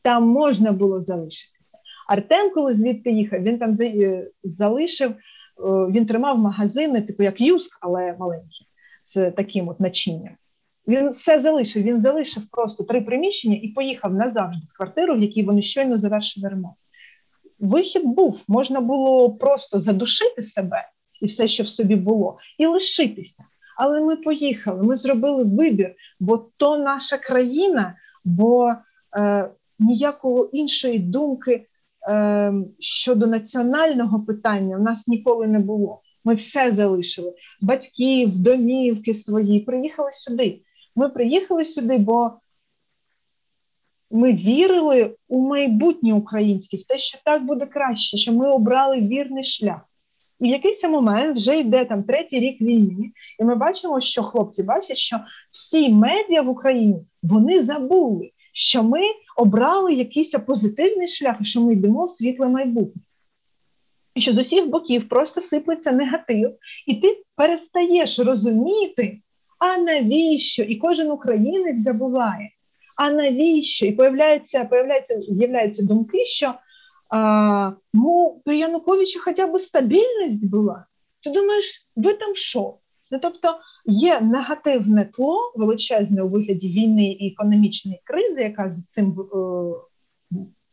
[0.02, 1.78] Там можна було залишитися.
[2.08, 5.12] Артем, коли звідти їхав, він там е, залишив,
[5.90, 8.66] він тримав магазини, типу як Юск, але маленькі,
[9.04, 10.34] з таким от начинням.
[10.88, 11.84] Він все залишив.
[11.84, 16.50] Він залишив просто три приміщення і поїхав назавжди з квартиру, в якій вони щойно завершили
[16.50, 16.76] ремонт.
[17.62, 20.90] Вихід був, можна було просто задушити себе
[21.22, 23.44] і все, що в собі було, і лишитися.
[23.78, 27.96] Але ми поїхали, ми зробили вибір, бо то наша країна,
[28.26, 28.74] бо
[29.18, 29.50] е,
[29.80, 31.66] ніякого іншої думки
[32.10, 36.02] е, щодо національного питання в нас ніколи не було.
[36.24, 39.60] Ми все залишили батьків, домівки свої.
[39.60, 40.62] Приїхали сюди.
[40.96, 42.32] Ми приїхали сюди, бо
[44.12, 49.44] ми вірили у майбутнє українське, в те, що так буде краще, що ми обрали вірний
[49.44, 49.82] шлях.
[50.40, 54.64] І в якийсь момент вже йде там третій рік війни, і ми бачимо, що хлопці
[54.64, 55.20] бачать, що
[55.52, 59.02] всі медіа в Україні вони забули, що ми
[59.38, 63.02] обрали якийсь позитивний шлях, і що ми йдемо в світле майбутнє.
[64.16, 66.56] І що з усіх боків просто сиплеться негатив,
[66.88, 69.20] і ти перестаєш розуміти,
[69.60, 70.64] а навіщо?
[70.64, 72.50] І кожен українець забуває.
[73.02, 73.86] А навіщо?
[73.86, 76.54] І появляються, появляються, з'являються думки, що
[77.10, 80.86] а, ну, при Януковичі хоча б стабільність була.
[81.24, 82.78] Ти думаєш, ви там що?
[83.12, 89.12] Ну, тобто є негативне тло величезне у вигляді війни і економічної кризи, яка з цим
[89.12, 89.36] е,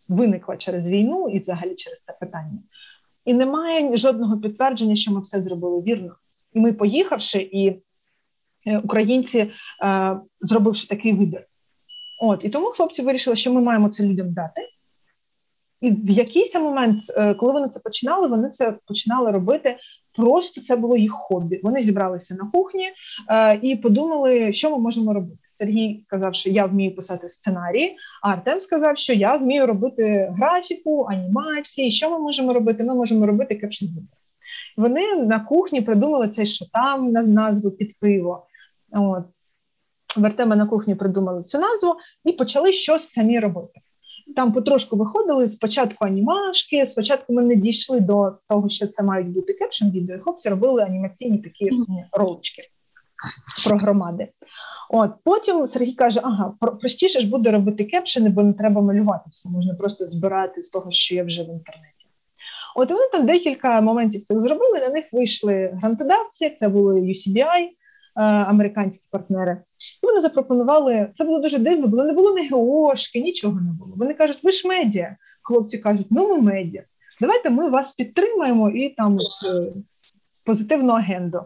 [0.09, 2.59] виникла через війну і взагалі через це питання.
[3.25, 6.17] І немає жодного підтвердження, що ми все зробили вірно.
[6.53, 7.83] І ми, поїхавши, і
[8.67, 9.51] е, українці,
[9.85, 11.48] е, зробивши такий вибір.
[12.19, 14.63] От і тому хлопці вирішили, що ми маємо це людям дати.
[15.81, 19.77] І в якийсь момент, е, коли вони це починали, вони це починали робити.
[20.17, 21.61] Просто це було їх хобі.
[21.63, 22.89] Вони зібралися на кухні
[23.31, 25.39] е, і подумали, що ми можемо робити.
[25.51, 27.97] Сергій сказав, що я вмію писати сценарії.
[28.23, 31.91] А Артем сказав, що я вмію робити графіку, анімації.
[31.91, 32.85] Що ми можемо робити?
[32.85, 33.87] Ми можемо робити кепшн
[34.77, 38.47] Вони на кухні придумали цей шотам на назву під пиво.
[38.93, 39.25] От.
[40.19, 41.95] В Артема на кухні придумали цю назву
[42.25, 43.81] і почали щось самі робити.
[44.37, 46.87] Там потрошку виходили спочатку анімашки.
[46.87, 50.17] Спочатку ми не дійшли до того, що це мають бути кепшн відео.
[50.17, 51.71] і Хлопці робили анімаційні такі
[52.13, 52.63] ролички
[53.67, 54.29] про громади.
[54.91, 59.49] От потім Сергій каже: ага, простіше ж буде робити кепшени, бо не треба малювати все,
[59.49, 61.95] можна просто збирати з того, що є вже в інтернеті.
[62.77, 64.81] От вони там декілька моментів цих зробили.
[64.81, 67.69] На них вийшли грантодавці, це були UCBI,
[68.23, 69.63] американські партнери.
[70.03, 73.93] І вони запропонували це було дуже дивно, бо не було ні ГОшки, нічого не було.
[73.97, 75.17] Вони кажуть, ви ж медіа.
[75.43, 76.83] Хлопці кажуть, ну ми медіа.
[77.21, 79.73] Давайте ми вас підтримаємо і там от, е,
[80.47, 81.41] позитивну агенду.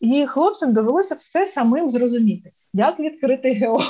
[0.00, 2.52] І хлопцям довелося все самим зрозуміти.
[2.72, 3.82] Як відкрити ГО,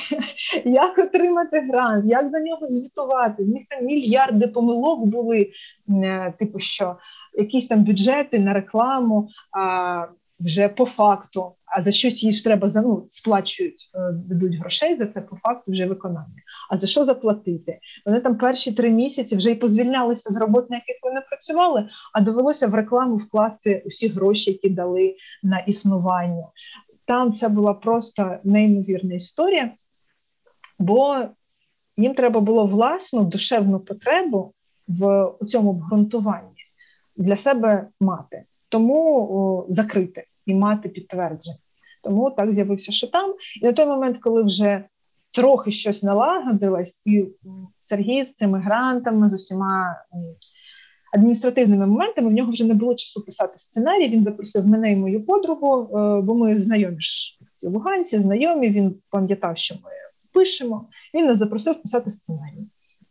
[0.64, 3.44] як отримати грант, як за нього звітувати?
[3.44, 5.50] В них там мільярди помилок були,
[5.88, 6.96] е, типу, що
[7.34, 9.28] якісь там бюджети на рекламу,
[10.40, 14.96] вже по факту, а за щось їй ж треба за ну, сплачують, е, дадуть грошей
[14.96, 16.42] за це по факту вже виконання.
[16.70, 17.78] А за що заплатити?
[18.06, 22.20] Вони там перші три місяці вже й позвільнялися з робот, на яких вони працювали, а
[22.20, 26.46] довелося в рекламу вкласти усі гроші, які дали на існування.
[27.04, 29.72] Там це була просто неймовірна історія,
[30.78, 31.24] бо
[31.96, 34.54] їм треба було власну душевну потребу
[34.88, 36.62] в у цьому обґрунтуванні
[37.16, 41.58] для себе мати тому о, закрити і мати підтвердження.
[42.02, 43.34] Тому так з'явився шитам.
[43.62, 44.84] І на той момент, коли вже
[45.30, 47.24] трохи щось налагодилось, і
[47.78, 49.96] Сергій з цими грантами, з усіма
[51.14, 54.08] адміністративними моментами, в нього вже не було часу писати сценарій.
[54.08, 58.68] Він запросив мене і мою подругу, е, бо ми знайомі ж всі луганці, знайомі.
[58.68, 59.90] Він пам'ятав, що ми
[60.32, 60.88] пишемо.
[61.14, 62.66] Він нас запросив писати сценарій.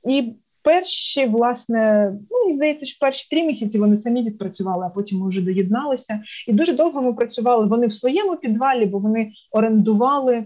[0.09, 0.33] І
[0.65, 5.29] перші, власне, ну мені здається, що перші три місяці вони самі відпрацювали, а потім ми
[5.29, 6.23] вже доєдналися.
[6.47, 7.67] І дуже довго ми працювали.
[7.67, 10.45] Вони в своєму підвалі, бо вони орендували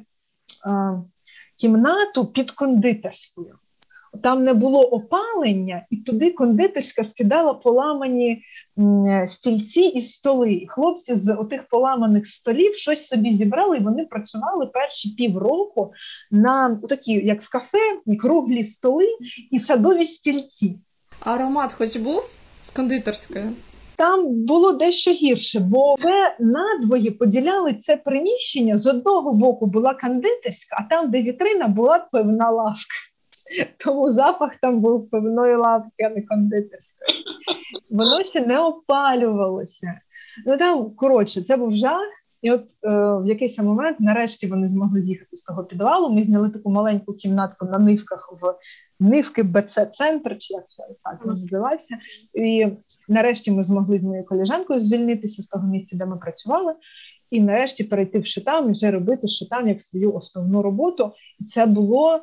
[0.66, 0.96] а,
[1.56, 3.56] кімнату під кондитерською
[4.24, 8.44] там не було опалення, і туди кондитерська скидала поламані
[9.28, 10.66] стільці і столи.
[10.68, 15.94] Хлопці з отих поламаних столів щось собі зібрали, і вони працювали перші півроку
[16.32, 17.78] на такі, як в кафе,
[18.20, 19.06] круглі столи
[19.52, 20.80] і садові стільці.
[21.20, 22.24] Аромат, хоч був
[22.64, 23.56] з кондитерською.
[23.96, 30.78] Там було дещо гірше, бо ми надвоє поділяли це приміщення з одного боку була кондитерська,
[30.80, 32.96] а там, де вітрина, була певна лавка.
[33.86, 37.16] Тому запах там був певної лавки, а не кондитерської.
[37.90, 40.02] Воно ще не опалювалося.
[40.46, 42.10] Ну там, коротше, це був жах.
[42.42, 42.90] І от е,
[43.24, 46.10] в якийсь момент, нарешті, вони змогли з'їхати з того підвалу.
[46.10, 48.56] Ми зняли таку маленьку кімнатку на нивках в
[49.00, 51.98] нивки БЦ-центр, чи як це так називався.
[52.34, 52.68] І
[53.08, 56.74] нарешті ми змогли з моєю коліжанкою звільнитися з того місця, де ми працювали.
[57.32, 61.12] І нарешті перейти в шитам і вже робити шитам як свою основну роботу.
[61.40, 62.20] І це було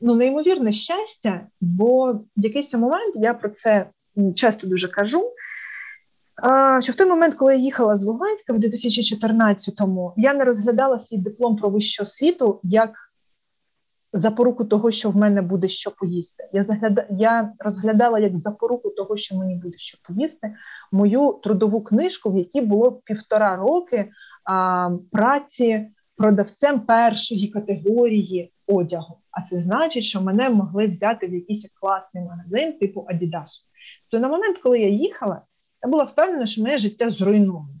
[0.00, 3.86] ну неймовірне щастя, бо в якийсь момент я про це
[4.34, 5.32] часто дуже кажу.
[6.80, 11.18] Що в той момент, коли я їхала з Луганська в 2014-му, я не розглядала свій
[11.18, 12.90] диплом про вищу освіту як
[14.12, 16.48] запоруку того, що в мене буде що поїсти.
[16.52, 17.06] Я загляда...
[17.10, 20.54] я розглядала як запоруку того, що мені буде що поїсти,
[20.92, 24.10] мою трудову книжку, в якій було півтора роки
[24.44, 29.18] а, праці продавцем першої категорії одягу.
[29.36, 33.46] А це значить, що мене могли взяти в якийсь класний магазин, типу Adidas.
[34.10, 35.42] То на момент, коли я їхала,
[35.84, 37.80] я була впевнена, що моє життя зруйноване.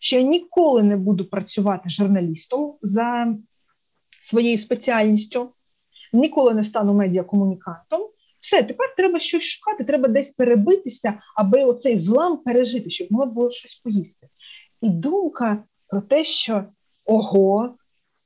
[0.00, 3.34] Що я ніколи не буду працювати журналістом за
[4.22, 5.50] своєю спеціальністю,
[6.12, 8.00] ніколи не стану медіакомунікантом.
[8.40, 13.50] Все, тепер треба щось шукати, треба десь перебитися, аби оцей злам пережити, щоб можна було
[13.50, 14.28] щось поїсти.
[14.80, 16.64] І думка про те, що
[17.04, 17.76] ого,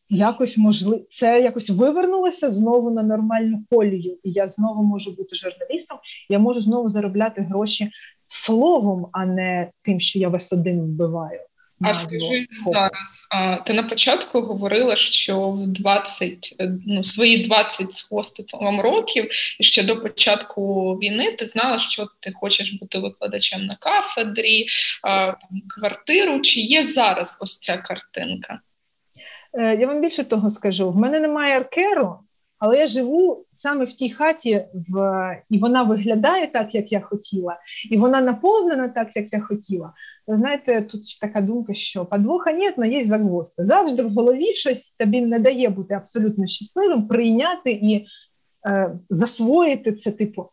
[0.08, 5.98] якось можливо, це якось вивернулося знову на нормальну колію, і я знову можу бути журналістом,
[6.28, 7.90] я можу знову заробляти гроші
[8.26, 11.40] словом, а не тим, що я вас один вбиваю.
[11.80, 18.02] А скажи зараз, а, ти на початку говорила, що в 20, ну, свої 20 з
[18.02, 19.28] хвостиком років,
[19.60, 24.66] і ще до початку війни ти знала, що ти хочеш бути викладачем на кафедрі,
[25.02, 26.40] а, там, квартиру.
[26.40, 28.60] Чи є зараз ось ця картинка?
[29.58, 32.18] Е, я вам більше того скажу: в мене немає аркеру,
[32.58, 35.42] але я живу саме в тій хаті, в...
[35.50, 37.58] і вона виглядає так, як я хотіла,
[37.90, 39.92] і вона наповнена так, як я хотіла.
[40.26, 43.66] Ви знаєте, тут ж така думка, що подвоха нет, але є загвоздка.
[43.66, 48.06] Завжди в голові щось тобі не дає бути абсолютно щасливим, прийняти і
[48.66, 50.50] е, засвоїти це, типу.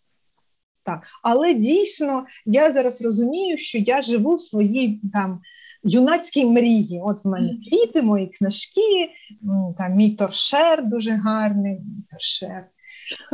[0.84, 5.42] Так, але дійсно я зараз розумію, що я живу в своїй там
[5.84, 7.02] юнацькій мрії.
[7.04, 9.10] От в мене квіти, мої книжки,
[9.78, 11.74] там мій торшер дуже гарний.
[11.74, 12.68] Мій торшер.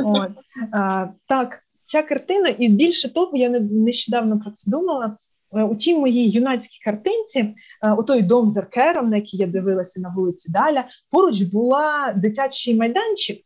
[0.04, 0.30] От.
[0.72, 5.16] А, Так, ця картина, і більше того, я нещодавно про це думала.
[5.52, 10.00] Е, у тій моїй юнацькій картинці, е, отой дом з аркером, на який я дивилася
[10.00, 13.38] на вулиці Даля, поруч була дитячий майданчик.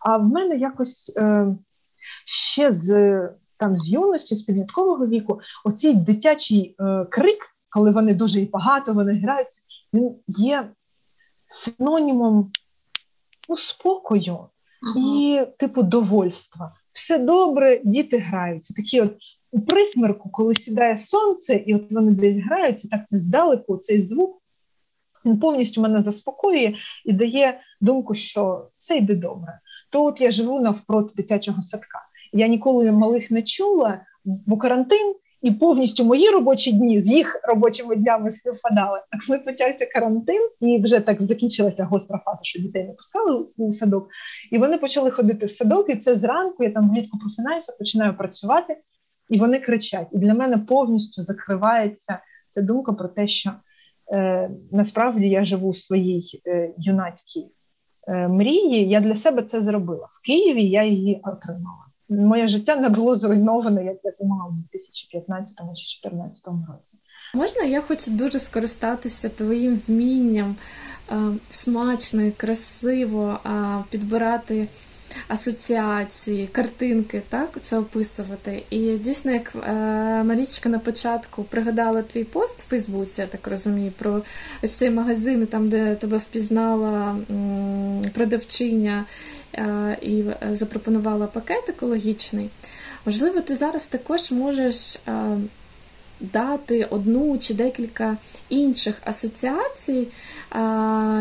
[0.00, 1.46] А в мене якось е,
[2.26, 3.20] ще з
[3.56, 8.92] там з юності, з підліткового віку, оцей дитячий е, крик, коли вони дуже і багато
[8.92, 9.62] вони граються,
[9.92, 10.70] він є
[11.46, 12.50] синонімом
[13.48, 14.38] ну, спокою
[14.96, 16.74] і типу довольства.
[16.92, 18.74] Все добре, діти граються.
[18.74, 19.16] Такі от
[19.50, 24.42] у присмерку, коли сідає сонце, і от вони десь граються, так це здалеку цей звук.
[25.24, 29.60] Він повністю мене заспокоює і дає думку, що все йде добре.
[29.90, 31.98] То от я живу навпроти дитячого садка.
[32.32, 37.96] Я ніколи малих не чула, бо карантин і повністю мої робочі дні з їх робочими
[37.96, 39.00] днями співпадали.
[39.10, 43.72] А коли почався карантин, і вже так закінчилася гостра фаза, що дітей не пускали у
[43.72, 44.08] садок,
[44.50, 48.76] і вони почали ходити в садок, і це зранку я там влітку просинаюся, починаю працювати,
[49.28, 50.08] і вони кричать.
[50.12, 52.18] І для мене повністю закривається
[52.54, 53.50] ця думка про те, що
[54.12, 57.52] е, насправді я живу в своїй е, юнацькій
[58.08, 58.88] е, мрії.
[58.88, 60.64] Я для себе це зробила в Києві.
[60.64, 66.46] Я її отримала моє життя не було зруйноване, як я думала у 2015 чи 2014
[66.46, 66.98] році.
[67.34, 70.56] Можна я хочу дуже скористатися твоїм вмінням
[71.10, 71.14] е,
[71.48, 74.68] смачно і красиво е, підбирати
[75.28, 78.62] асоціації, картинки, так це описувати.
[78.70, 79.72] І дійсно, як е,
[80.24, 84.22] Марічка на початку пригадала твій пост в Фейсбуці, я так розумію, про
[84.62, 89.04] ось цей магазин, там де тебе впізнала м, продавчиня
[90.02, 92.50] і запропонувала пакет екологічний.
[93.06, 94.96] Можливо, ти зараз також можеш.
[95.08, 95.36] Е,
[96.32, 98.16] Дати одну чи декілька
[98.48, 100.08] інших асоціацій,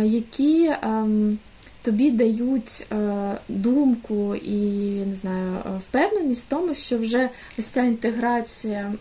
[0.03, 1.39] які ем,
[1.81, 4.59] тобі дають е, думку і
[5.05, 7.29] не знаю, е, впевненість в тому, що вже
[7.59, 8.93] ось ця інтеграція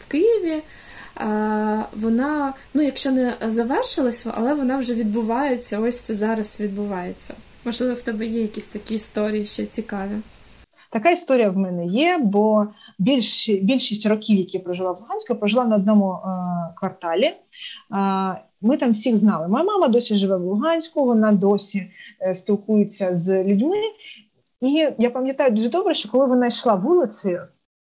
[0.00, 0.50] в Києві.
[0.52, 0.62] Е,
[1.92, 5.78] вона, ну якщо не завершилась, але вона вже відбувається.
[5.78, 7.34] Ось це зараз відбувається.
[7.64, 10.20] Можливо, в тебе є якісь такі історії ще цікаві.
[10.90, 12.66] Така історія в мене є, бо
[12.98, 16.28] більш, більшість років, які я прожила в Луганську, я прожила на одному е,
[16.76, 17.24] кварталі.
[17.24, 17.34] Е,
[18.60, 19.48] ми там всіх знали.
[19.48, 21.90] Моя мама досі живе в Луганську, вона досі
[22.22, 23.76] е, спілкується з людьми.
[24.60, 27.42] І я пам'ятаю дуже добре, що коли вона йшла вулицею,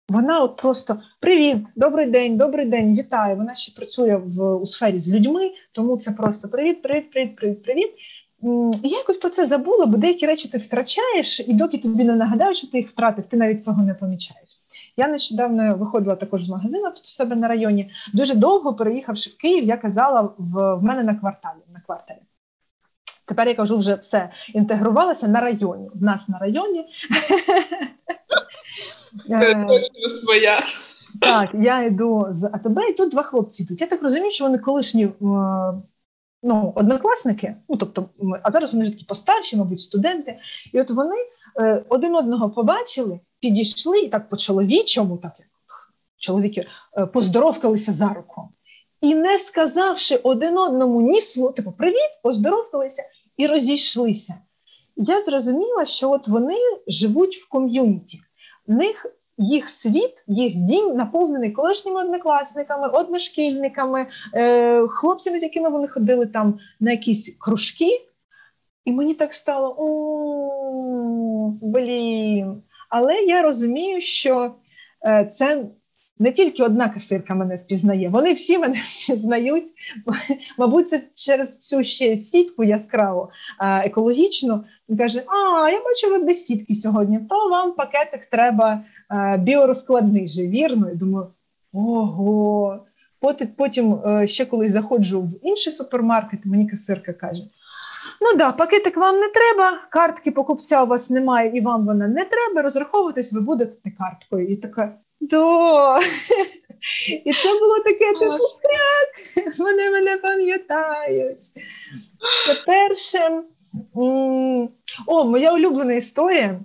[0.10, 3.36] вона от просто привіт, добрий день, добрий день, вітаю.
[3.36, 7.64] Вона ще працює в у сфері з людьми, тому це просто привіт, привіт, привіт, привіт,
[7.64, 7.92] привіт.
[8.84, 12.58] Я якось про це забула, бо деякі речі ти втрачаєш, і доки тобі не нагадають,
[12.58, 14.60] що ти їх втратив, ти навіть цього не помічаєш.
[14.98, 17.92] Я нещодавно виходила також з магазину тут в себе на районі.
[18.14, 21.60] Дуже довго переїхавши в Київ, я казала в, в мене на кварталі.
[21.74, 22.20] на кварталі.
[23.26, 25.90] Тепер я кажу, вже все інтегрувалася на районі.
[25.94, 26.88] В нас на районі.
[29.28, 30.64] Це е, точно своя.
[31.22, 33.82] Так, я йду з АТБ, і тут два хлопці йдуть.
[33.82, 35.10] Я так розумію, що вони колишні
[36.44, 38.10] ну, однокласники, ну тобто,
[38.44, 40.40] а зараз вони ж такі постарші, мабуть, студенти.
[40.74, 41.16] І от вони
[41.60, 45.48] е, один одного побачили, підійшли і так по чоловічому, так як
[46.18, 46.68] чоловіки,
[46.98, 48.50] е, поздоровкалися за руку.
[49.02, 53.04] І не сказавши один одному ні слова, типу, привіт, поздоровкалися
[53.38, 54.36] і розійшлися.
[54.96, 58.20] Я зрозуміла, що от вони живуть в ком'юніті.
[58.68, 59.06] В них
[59.38, 66.60] їх світ, їх дім наповнений колишніми однокласниками, одношкільниками, е, хлопцями, з якими вони ходили там
[66.80, 68.02] на якісь кружки.
[68.86, 72.64] І мені так стало о, блін.
[72.90, 74.56] Але я розумію, що
[75.06, 75.66] е, це
[76.20, 79.66] не тільки одна касирка мене впізнає, вони всі мене впізнають.
[80.58, 83.30] Мабуть, це через цю ще сітку яскраву
[83.60, 84.64] екологічну.
[84.90, 88.84] Він каже: А, я бачу, ви без сітки сьогодні, то вам пакетик треба
[89.40, 90.90] біорозкладний же, вірно.
[90.90, 91.28] І думаю,
[91.74, 92.80] ого.
[93.58, 97.44] Потім е, ще коли заходжу в інший супермаркет, мені касирка каже:
[98.22, 102.26] Ну да, пакетик вам не треба, картки покупця у вас немає, і вам вона не
[102.26, 102.62] треба.
[102.62, 104.48] Розраховуватись, ви будете карткою.
[104.48, 106.00] І така до.
[107.26, 108.38] І це було таке типу,
[109.44, 111.44] як вони мене пам'ятають.
[112.46, 113.44] Це перше.
[115.08, 116.60] О, моя улюблена історія.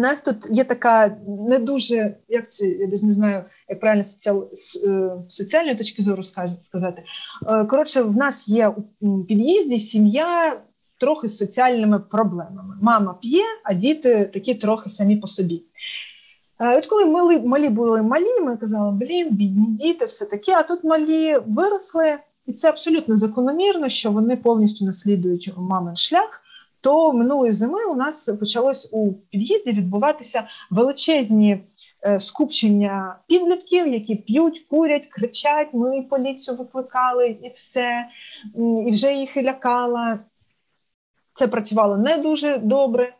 [0.00, 1.16] У нас тут є така
[1.48, 4.04] не дуже, як це, я не знаю, як правильно
[4.52, 6.22] з е, соціальної точки зору
[6.62, 7.02] сказати.
[7.46, 10.60] Е, коротше, в нас є у під'їзді сім'я
[11.00, 12.76] трохи з соціальними проблемами.
[12.82, 15.62] Мама п'є, а діти такі трохи самі по собі.
[16.60, 20.52] Е, от коли малі малі були малі, ми казали, блін, бідні діти, все таке.
[20.52, 26.42] А тут малі виросли, і це абсолютно закономірно, що вони повністю наслідують мамин шлях.
[26.80, 31.64] То минулої зими у нас почалось у під'їзді відбуватися величезні
[32.06, 35.68] е, скупчення підлітків, які п'ють, курять, кричать.
[35.72, 38.06] Ми поліцію викликали і все,
[38.86, 40.18] і вже їх і лякала.
[41.32, 43.14] Це працювало не дуже добре.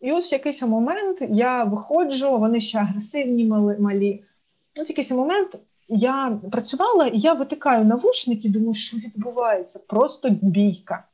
[0.00, 3.44] І ось в якийсь момент я виходжу, вони ще агресивні,
[3.78, 4.24] малі.
[4.76, 5.58] Ось в якийсь момент
[5.88, 9.78] я працювала, і я витикаю навушники, думаю, що відбувається?
[9.78, 11.04] Просто бійка.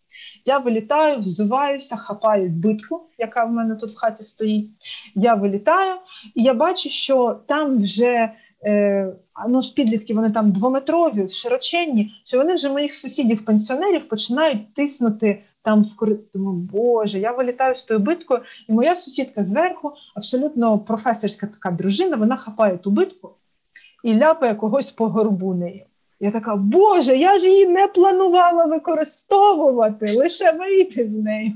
[0.44, 4.70] Я вилітаю, взуваюся, хапаю битку, яка в мене тут в хаті стоїть.
[5.14, 5.94] Я вилітаю,
[6.34, 8.32] і я бачу, що там вже
[8.64, 9.12] е,
[9.48, 15.84] ну ж підлітки, вони там двометрові, широченні, що вони вже моїх сусідів-пенсіонерів починають тиснути там
[15.84, 16.18] в.
[16.34, 22.16] Думаю, Боже, я вилітаю з тою биткою, і моя сусідка зверху, абсолютно професорська така дружина,
[22.16, 23.30] вона хапає ту битку
[24.02, 25.84] і ляпає когось по горбу нею.
[26.24, 31.52] Я така, Боже, я ж її не планувала використовувати, лише вийти з нею.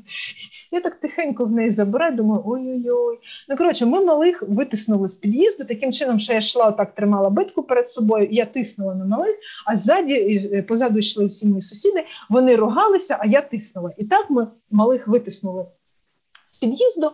[0.73, 3.19] Я так тихенько в неї забираю, думаю, ой-ой-ой.
[3.49, 7.63] Ну, коротше, ми малих витиснули з під'їзду, таким чином, що я йшла, так тримала битку
[7.63, 9.37] перед собою, я тиснула на малих,
[9.67, 10.15] а ззаді,
[10.55, 13.91] е, позаду йшли всі мої сусіди, вони ругалися, а я тиснула.
[13.99, 15.67] І так ми малих витиснули
[16.49, 17.11] з під'їзду.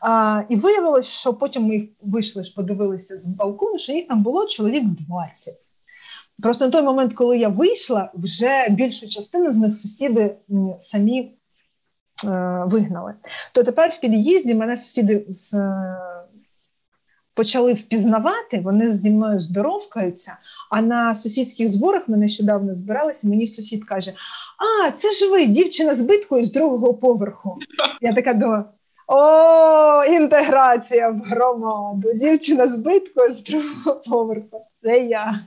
[0.00, 4.84] А, І виявилось, що потім ми вийшли подивилися з балкону, що їх там було чоловік
[4.84, 5.70] 20.
[6.42, 10.36] Просто на той момент, коли я вийшла, вже більшу частину з них сусіди
[10.80, 13.14] самі е, вигнали.
[13.52, 16.06] То тепер в під'їзді мене сусіди з, е,
[17.34, 20.36] почали впізнавати, вони зі мною здоровкаються.
[20.70, 23.20] А на сусідських зборах ми нещодавно збиралися.
[23.22, 24.12] Мені сусід каже:
[24.58, 27.58] А, це ж ви, дівчина з биткою з другого поверху.
[28.00, 28.64] Я така думаю.
[29.08, 32.12] О, інтеграція в громаду.
[32.14, 34.66] Дівчина з биткою з другого поверху.
[34.82, 35.40] Це я.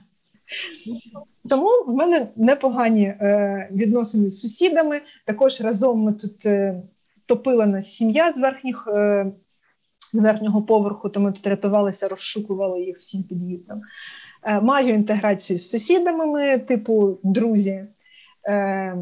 [1.48, 5.00] Тому в мене непогані е, відносини з сусідами.
[5.24, 6.82] Також разом ми тут е,
[7.26, 8.88] топила нас сім'я з верхніх.
[8.94, 9.26] Е,
[10.12, 13.82] верхнього поверху, то ми тут рятувалися, розшукували їх всім під'їздом.
[14.42, 17.84] Е, маю інтеграцію з сусідами, ми, типу, друзі.
[18.48, 18.96] Е,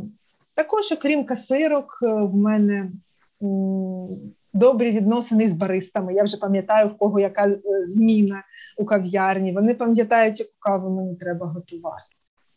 [0.55, 2.91] також, окрім касирок, е, в мене
[4.53, 6.15] добрі відносини з баристами.
[6.15, 8.43] Я вже пам'ятаю, в кого яка е, зміна
[8.77, 9.53] у кав'ярні.
[9.53, 12.05] Вони пам'ятають, яку каву мені треба готувати.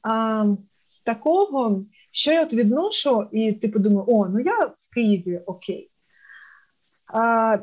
[0.01, 0.45] А
[0.87, 5.91] з такого, що я от відношу, і типу думаю, о, ну я в Києві окей.
[7.13, 7.57] А,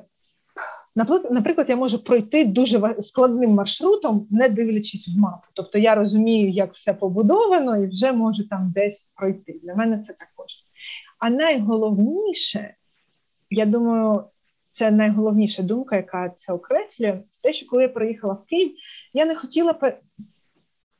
[1.31, 5.47] Наприклад, я можу пройти дуже складним маршрутом, не дивлячись в мапу.
[5.55, 9.61] Тобто я розумію, як все побудовано, і вже можу там десь пройти.
[9.63, 10.53] Для мене це також.
[11.19, 12.75] А найголовніше
[13.51, 14.25] я думаю,
[14.71, 18.73] це найголовніша думка, яка це окреслює, це те, що коли я приїхала в Київ,
[19.15, 19.75] я не хотіла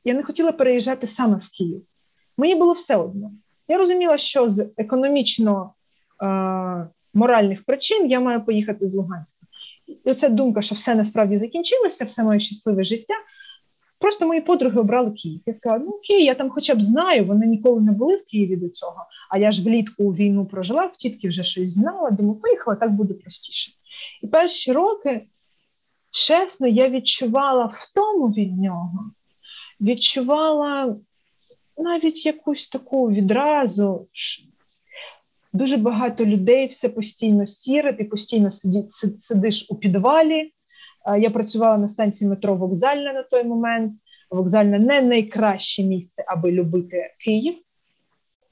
[0.03, 1.81] я не хотіла переїжджати саме в Київ.
[2.37, 3.31] Мені було все одно.
[3.67, 5.73] Я розуміла, що з економічно
[7.13, 9.45] моральних причин я маю поїхати з Луганська.
[10.05, 13.13] І оця думка, що все насправді закінчилося, все моє щасливе життя,
[13.99, 15.41] Просто мої подруги обрали Київ.
[15.45, 18.55] Я сказала, ну окей, я там хоча б знаю, вони ніколи не були в Києві
[18.55, 19.05] до цього.
[19.29, 23.13] А я ж влітку війну прожила, в тітки вже щось знала, думаю, поїхала, так буде
[23.13, 23.71] простіше.
[24.21, 25.27] І перші роки,
[26.11, 29.11] чесно, я відчувала втому від нього,
[29.81, 30.95] відчувала
[31.77, 34.07] навіть якусь таку відразу.
[35.53, 38.51] Дуже багато людей, все постійно сіре, ти постійно
[39.17, 40.53] сидиш у підвалі.
[41.19, 43.93] Я працювала на станції метро Вокзальна на той момент.
[44.29, 47.55] Вокзальна не найкраще місце, аби любити Київ.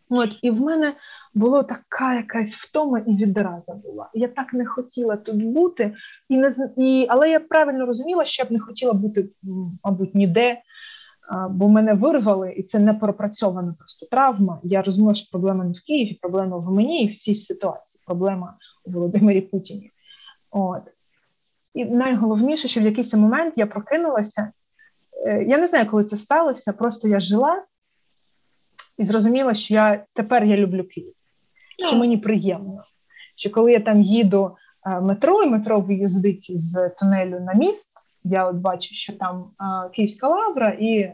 [0.09, 0.93] От, І в мене
[1.33, 4.09] була така якась втома і відраза була.
[4.13, 5.93] Я так не хотіла тут бути,
[6.29, 9.29] і не і, але я правильно розуміла, що я б не хотіла бути,
[9.83, 10.61] мабуть, ніде,
[11.49, 14.59] бо мене вирвали, і це не пропрацьована просто травма.
[14.63, 18.01] Я розуміла, що проблема не в Києві, проблема в мені і в цій ситуації.
[18.05, 19.91] Проблема у Володимирі Путіні.
[20.51, 20.81] От.
[21.77, 24.51] І найголовніше, що в якийсь момент я прокинулася.
[25.25, 27.63] Е, я не знаю, коли це сталося, просто я жила
[28.97, 31.13] і зрозуміла, що я тепер я люблю Київ,
[31.87, 32.83] що мені приємно.
[33.35, 34.55] Що коли я там їду
[34.85, 37.93] е, метро, і метро виїздить з тунелю на міст,
[38.23, 39.51] я от бачу, що там
[39.95, 41.11] Київська лавра і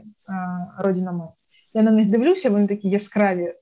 [0.77, 1.27] Родіна Мер.
[1.73, 3.53] Я на них дивлюся, вони такі яскраві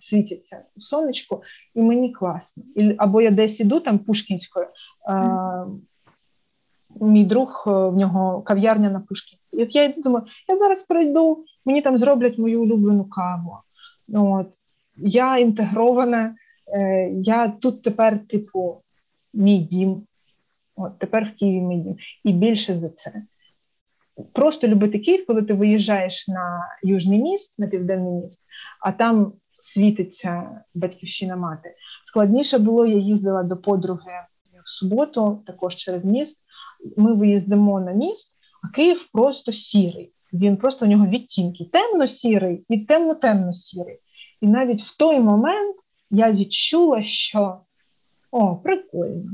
[0.00, 1.42] світяться у сонечку,
[1.74, 2.64] і мені класно.
[2.76, 4.66] І, Або я десь іду там Пушкінською.
[7.00, 9.56] Мій друг в нього кав'ярня на Пушкінській.
[9.56, 13.56] Як я йду, думаю, я зараз прийду, мені там зроблять мою улюблену каву.
[14.14, 14.46] От.
[14.96, 16.34] Я інтегрована,
[16.74, 18.82] е, я тут тепер, типу,
[19.34, 20.02] мій дім.
[20.76, 21.96] От тепер в Києві мій дім.
[22.24, 23.22] І більше за це.
[24.32, 28.46] Просто любити Київ, коли ти виїжджаєш на Южний міст, на південний міст,
[28.80, 31.74] а там світиться батьківщина мати.
[32.04, 34.12] Складніше було, я їздила до подруги
[34.64, 36.40] в суботу, також через міст.
[36.96, 40.12] Ми виїздимо на міст, а Київ просто сірий.
[40.32, 43.98] Він просто у нього відтінки темно-сірий і темно-темно-сірий.
[44.40, 45.76] І навіть в той момент
[46.10, 47.60] я відчула, що
[48.30, 49.30] о, прикольно.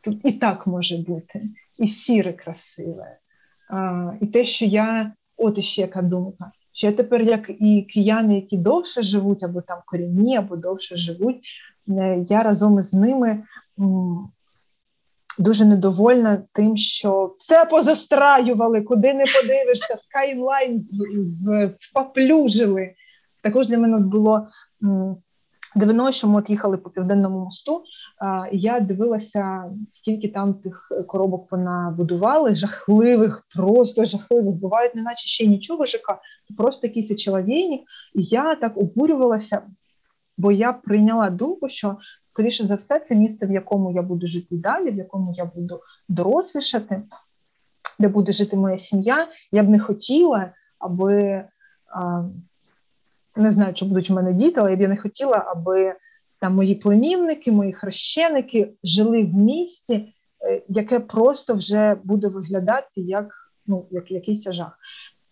[0.00, 1.48] Тут і так може бути,
[1.78, 3.18] і сіре красиве.
[3.70, 8.34] А, І те, що я, от іще яка думка, що я тепер, як і кияни,
[8.34, 11.40] які довше живуть, або там корінні, або довше живуть,
[11.88, 13.42] е, я разом із ними
[15.40, 20.82] дуже недовольна тим, що все позастраювали, куди не подивишся, скайлайн
[21.70, 22.92] споплюжили.
[23.42, 24.46] Також для мене було
[25.76, 27.84] дивно, що ми от їхали по південному мосту.
[28.52, 34.54] Я дивилася, скільки там тих коробок вона будували, жахливих, просто жахливих.
[34.54, 36.18] Бувають, неначе ще нічого ЖК,
[36.56, 37.80] просто якийсь очоловійник.
[38.14, 39.62] І я так обурювалася,
[40.38, 41.96] бо я прийняла думку, що
[42.32, 45.80] скоріше за все, це місце, в якому я буду жити далі, в якому я буду
[46.08, 47.02] дорослішати,
[47.98, 49.28] де буде жити моя сім'я.
[49.52, 51.44] Я б не хотіла, аби
[53.36, 55.94] не знаю, чи будуть в мене діти, але я б не хотіла, аби
[56.38, 63.52] там мої племінники, мої хрещеники жили в місті, е, яке просто вже буде виглядати як
[63.66, 64.78] ну, як якийсь жах.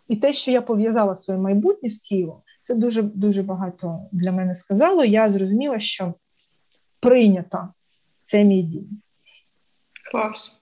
[0.08, 4.54] І те, що я пов'язала своє майбутнє з Києвом, це дуже дуже багато для мене
[4.54, 5.04] сказало.
[5.04, 6.14] Я зрозуміла, що
[7.00, 7.68] прийнято
[8.22, 8.88] це мій дім.
[10.10, 10.60] Клас,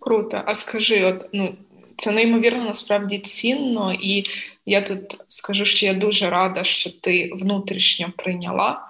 [0.00, 0.42] круто.
[0.46, 1.54] А скажи, от ну
[1.96, 4.24] це неймовірно насправді цінно, і
[4.66, 8.80] я тут скажу, що я дуже рада, що ти внутрішньо прийняла.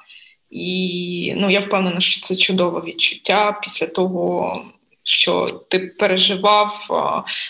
[0.51, 4.65] І ну, я впевнена, що це чудове відчуття після того,
[5.03, 6.87] що ти переживав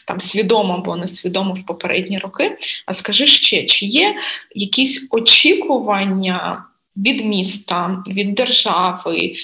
[0.06, 2.59] там свідомо або несвідомо в попередні роки.
[2.86, 4.16] А скажи ще, чи є
[4.55, 6.64] якісь очікування
[6.97, 9.35] від міста, від держави?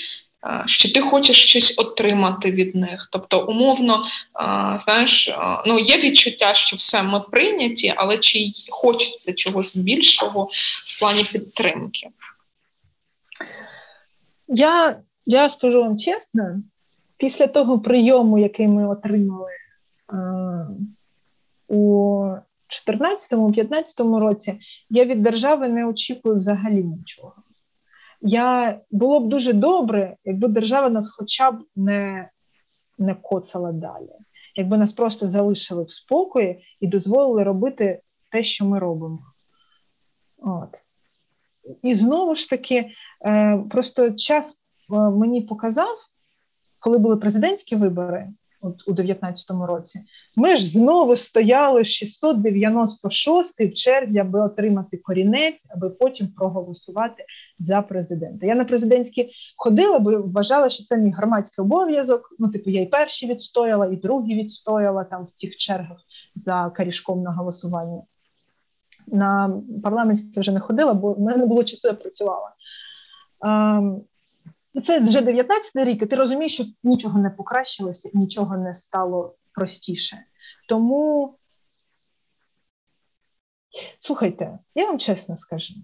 [0.66, 4.04] Що ти хочеш щось отримати від них, тобто умовно,
[4.76, 5.30] знаєш,
[5.66, 12.08] ну є відчуття, що все ми прийняті, але чи хочеться чогось більшого в плані підтримки?
[14.48, 14.96] Я
[15.26, 16.62] я скажу вам чесно,
[17.16, 19.50] після того прийому, який ми отримали
[22.88, 24.58] 2014-2015 році,
[24.90, 27.34] я від держави не очікую взагалі нічого.
[28.20, 32.30] Я Було б дуже добре, якби держава нас хоча б не,
[32.98, 34.12] не коцала далі,
[34.56, 38.00] якби нас просто залишили в спокої і дозволили робити
[38.30, 39.22] те, що ми робимо.
[40.38, 40.68] От.
[41.82, 42.90] І знову ж таки,
[43.24, 44.62] Е, просто час
[44.92, 45.96] е, мені показав,
[46.78, 48.28] коли були президентські вибори
[48.62, 50.00] от у 19-му році,
[50.36, 57.24] ми ж знову стояли 696 в черзі, аби отримати корінець, аби потім проголосувати
[57.58, 58.46] за президента.
[58.46, 62.36] Я на президентські ходила, бо вважала, що це мій громадський обов'язок.
[62.38, 65.98] Ну, типу, я і перші відстояла, і другі відстояла там в цих чергах
[66.34, 68.02] за карішком на голосування.
[69.06, 72.52] На парламентські вже не ходила, бо в мене не було часу, я працювала.
[74.74, 79.34] Ем, це вже 19-й рік, і ти розумієш, що нічого не покращилося нічого не стало
[79.52, 80.16] простіше.
[80.68, 81.34] Тому,
[84.00, 85.74] слухайте, я вам чесно скажу: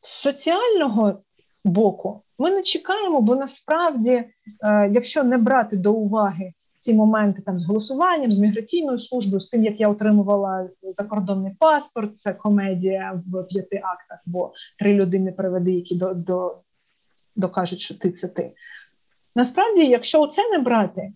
[0.00, 1.22] з соціального
[1.64, 7.58] боку ми не чекаємо, бо насправді, е, якщо не брати до уваги ці моменти там
[7.58, 13.42] з голосуванням, з міграційною службою, з тим, як я отримувала закордонний паспорт, це комедія в
[13.42, 16.56] п'яти актах, бо три людини приведи, які до, до,
[17.38, 18.52] докажуть, що ти це ти.
[19.36, 21.12] Насправді, якщо це не брати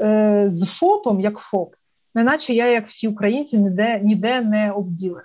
[0.00, 1.74] е, з ФОПом, як ФОП,
[2.14, 5.24] неначе я, як всі українці, ніде ніде не обділена.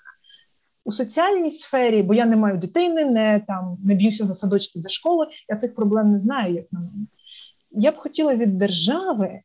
[0.84, 4.90] У соціальній сфері, бо я не маю дитини, не там не б'юся за садочки за
[4.90, 7.08] школи, я цих проблем не знаю, як на мене.
[7.72, 9.42] Я б хотіла від держави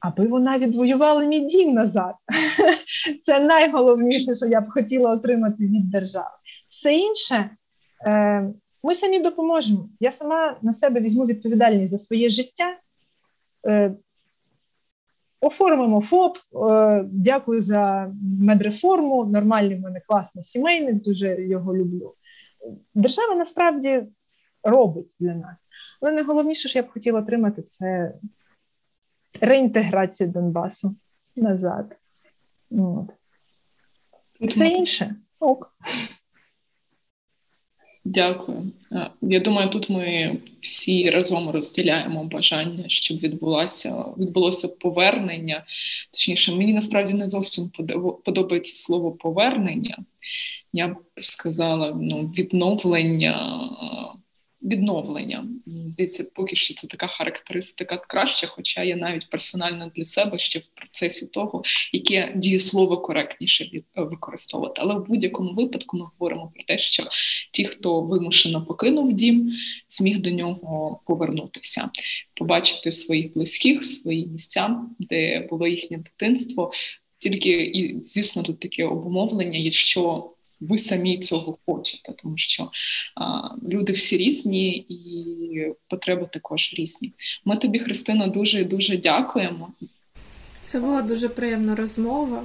[0.00, 2.14] аби вона відвоювала мій дім назад.
[3.20, 6.36] Це найголовніше, що я б хотіла отримати від держави.
[6.68, 7.50] Все інше
[8.06, 8.48] е,
[8.86, 9.88] ми самі допоможемо.
[10.00, 12.78] Я сама на себе візьму відповідальність за своє життя.
[13.66, 13.94] Е,
[15.40, 16.38] оформимо ФОП,
[16.70, 19.24] е, дякую за медреформу.
[19.24, 22.14] Нормальний в мене класний сімейний, дуже його люблю.
[22.94, 24.02] Держава насправді
[24.62, 25.68] робить для нас.
[26.00, 28.12] Але найголовніше, що я б хотіла отримати, це
[29.40, 30.96] реінтеграцію Донбасу
[31.36, 31.96] назад.
[32.70, 33.10] От.
[34.40, 35.76] Все інше ок.
[38.08, 38.72] Дякую.
[38.92, 45.64] Е, я думаю, тут ми всі разом розділяємо бажання, щоб відбулося відбулося повернення.
[46.12, 47.70] Точніше, мені насправді не зовсім
[48.24, 49.98] подобається слово повернення.
[50.72, 53.60] Я б сказала, ну, відновлення
[54.66, 55.48] відновлення.
[55.86, 60.66] Здається, поки що це така характеристика краща, хоча я навіть персонально для себе ще в
[60.66, 61.62] процесі того,
[61.92, 64.82] яке дієслово коректніше е, використовувати.
[64.84, 67.04] Але в будь-якому випадку ми говоримо про те, що
[67.52, 69.52] ті, хто вимушено покинув дім,
[69.88, 71.90] зміг до нього повернутися,
[72.34, 76.72] побачити своїх близьких, свої місця, де було їхнє дитинство.
[77.18, 80.30] Тільки і звісно, тут таке обумовлення, якщо
[80.60, 82.70] ви самі цього хочете, тому що
[83.14, 87.12] а, люди всі різні і потреби також різні.
[87.44, 89.68] Ми тобі, Христина, дуже дуже дякуємо.
[90.62, 92.42] Це була дуже приємна розмова.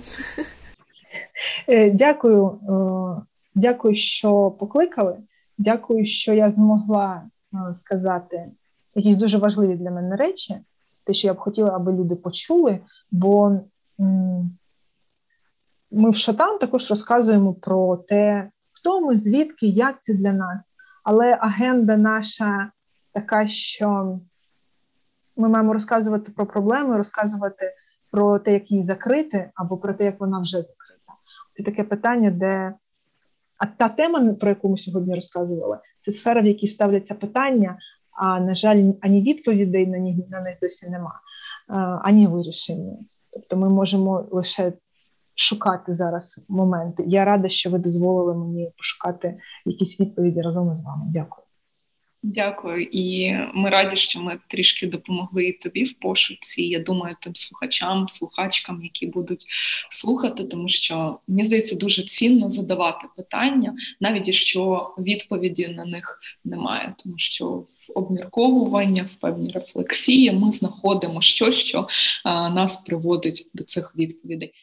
[1.68, 3.22] Е, дякую, е,
[3.56, 5.18] дякую, що покликали.
[5.58, 7.24] Дякую, що я змогла
[7.54, 8.52] е, сказати
[8.96, 10.56] якісь дуже важливі для мене речі,
[11.04, 12.80] те, що я б хотіла, аби люди почули,
[13.12, 13.60] бо
[15.92, 20.62] ми в Шатан також розказуємо про те, хто ми, звідки, як це для нас.
[21.04, 22.72] Але агенда наша
[23.14, 24.20] така, що
[25.36, 27.74] ми маємо розказувати про проблеми, розказувати
[28.12, 31.14] про те, як її закрити, або про те, як вона вже закрита.
[31.54, 32.74] Це таке питання, де
[33.58, 37.78] а та тема, про яку ми сьогодні розказували, це сфера, в якій ставляться питання.
[38.12, 41.20] А на жаль, ані відповідей на них на них досі нема,
[42.04, 42.98] ані вирішення.
[43.34, 44.74] Тобто, ми можемо лише
[45.42, 47.04] шукати зараз моменти.
[47.08, 51.06] Я рада, що ви дозволили мені пошукати якісь відповіді разом із вами.
[51.08, 51.42] Дякую.
[52.24, 56.64] Дякую, і ми раді, що ми трішки допомогли і тобі в пошуці.
[56.64, 59.46] Я думаю, тим слухачам, слухачкам, які будуть
[59.90, 66.96] слухати, тому що мені здається дуже цінно задавати питання, навіть якщо відповіді на них немає,
[67.04, 71.88] тому що в обмірковування, в певній рефлексії ми знаходимо щось, що
[72.24, 74.54] а, нас приводить до цих відповідей.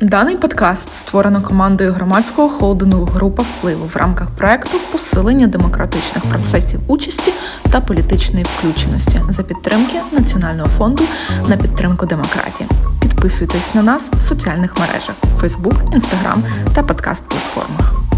[0.00, 7.32] Даний подкаст створено командою громадського холдингу Група впливу в рамках проекту посилення демократичних процесів участі
[7.70, 11.02] та політичної включеності за підтримки Національного фонду
[11.48, 12.68] на підтримку демократії.
[13.00, 16.38] Підписуйтесь на нас в соціальних мережах: Facebook, Instagram
[16.74, 18.11] та подкаст-платформах.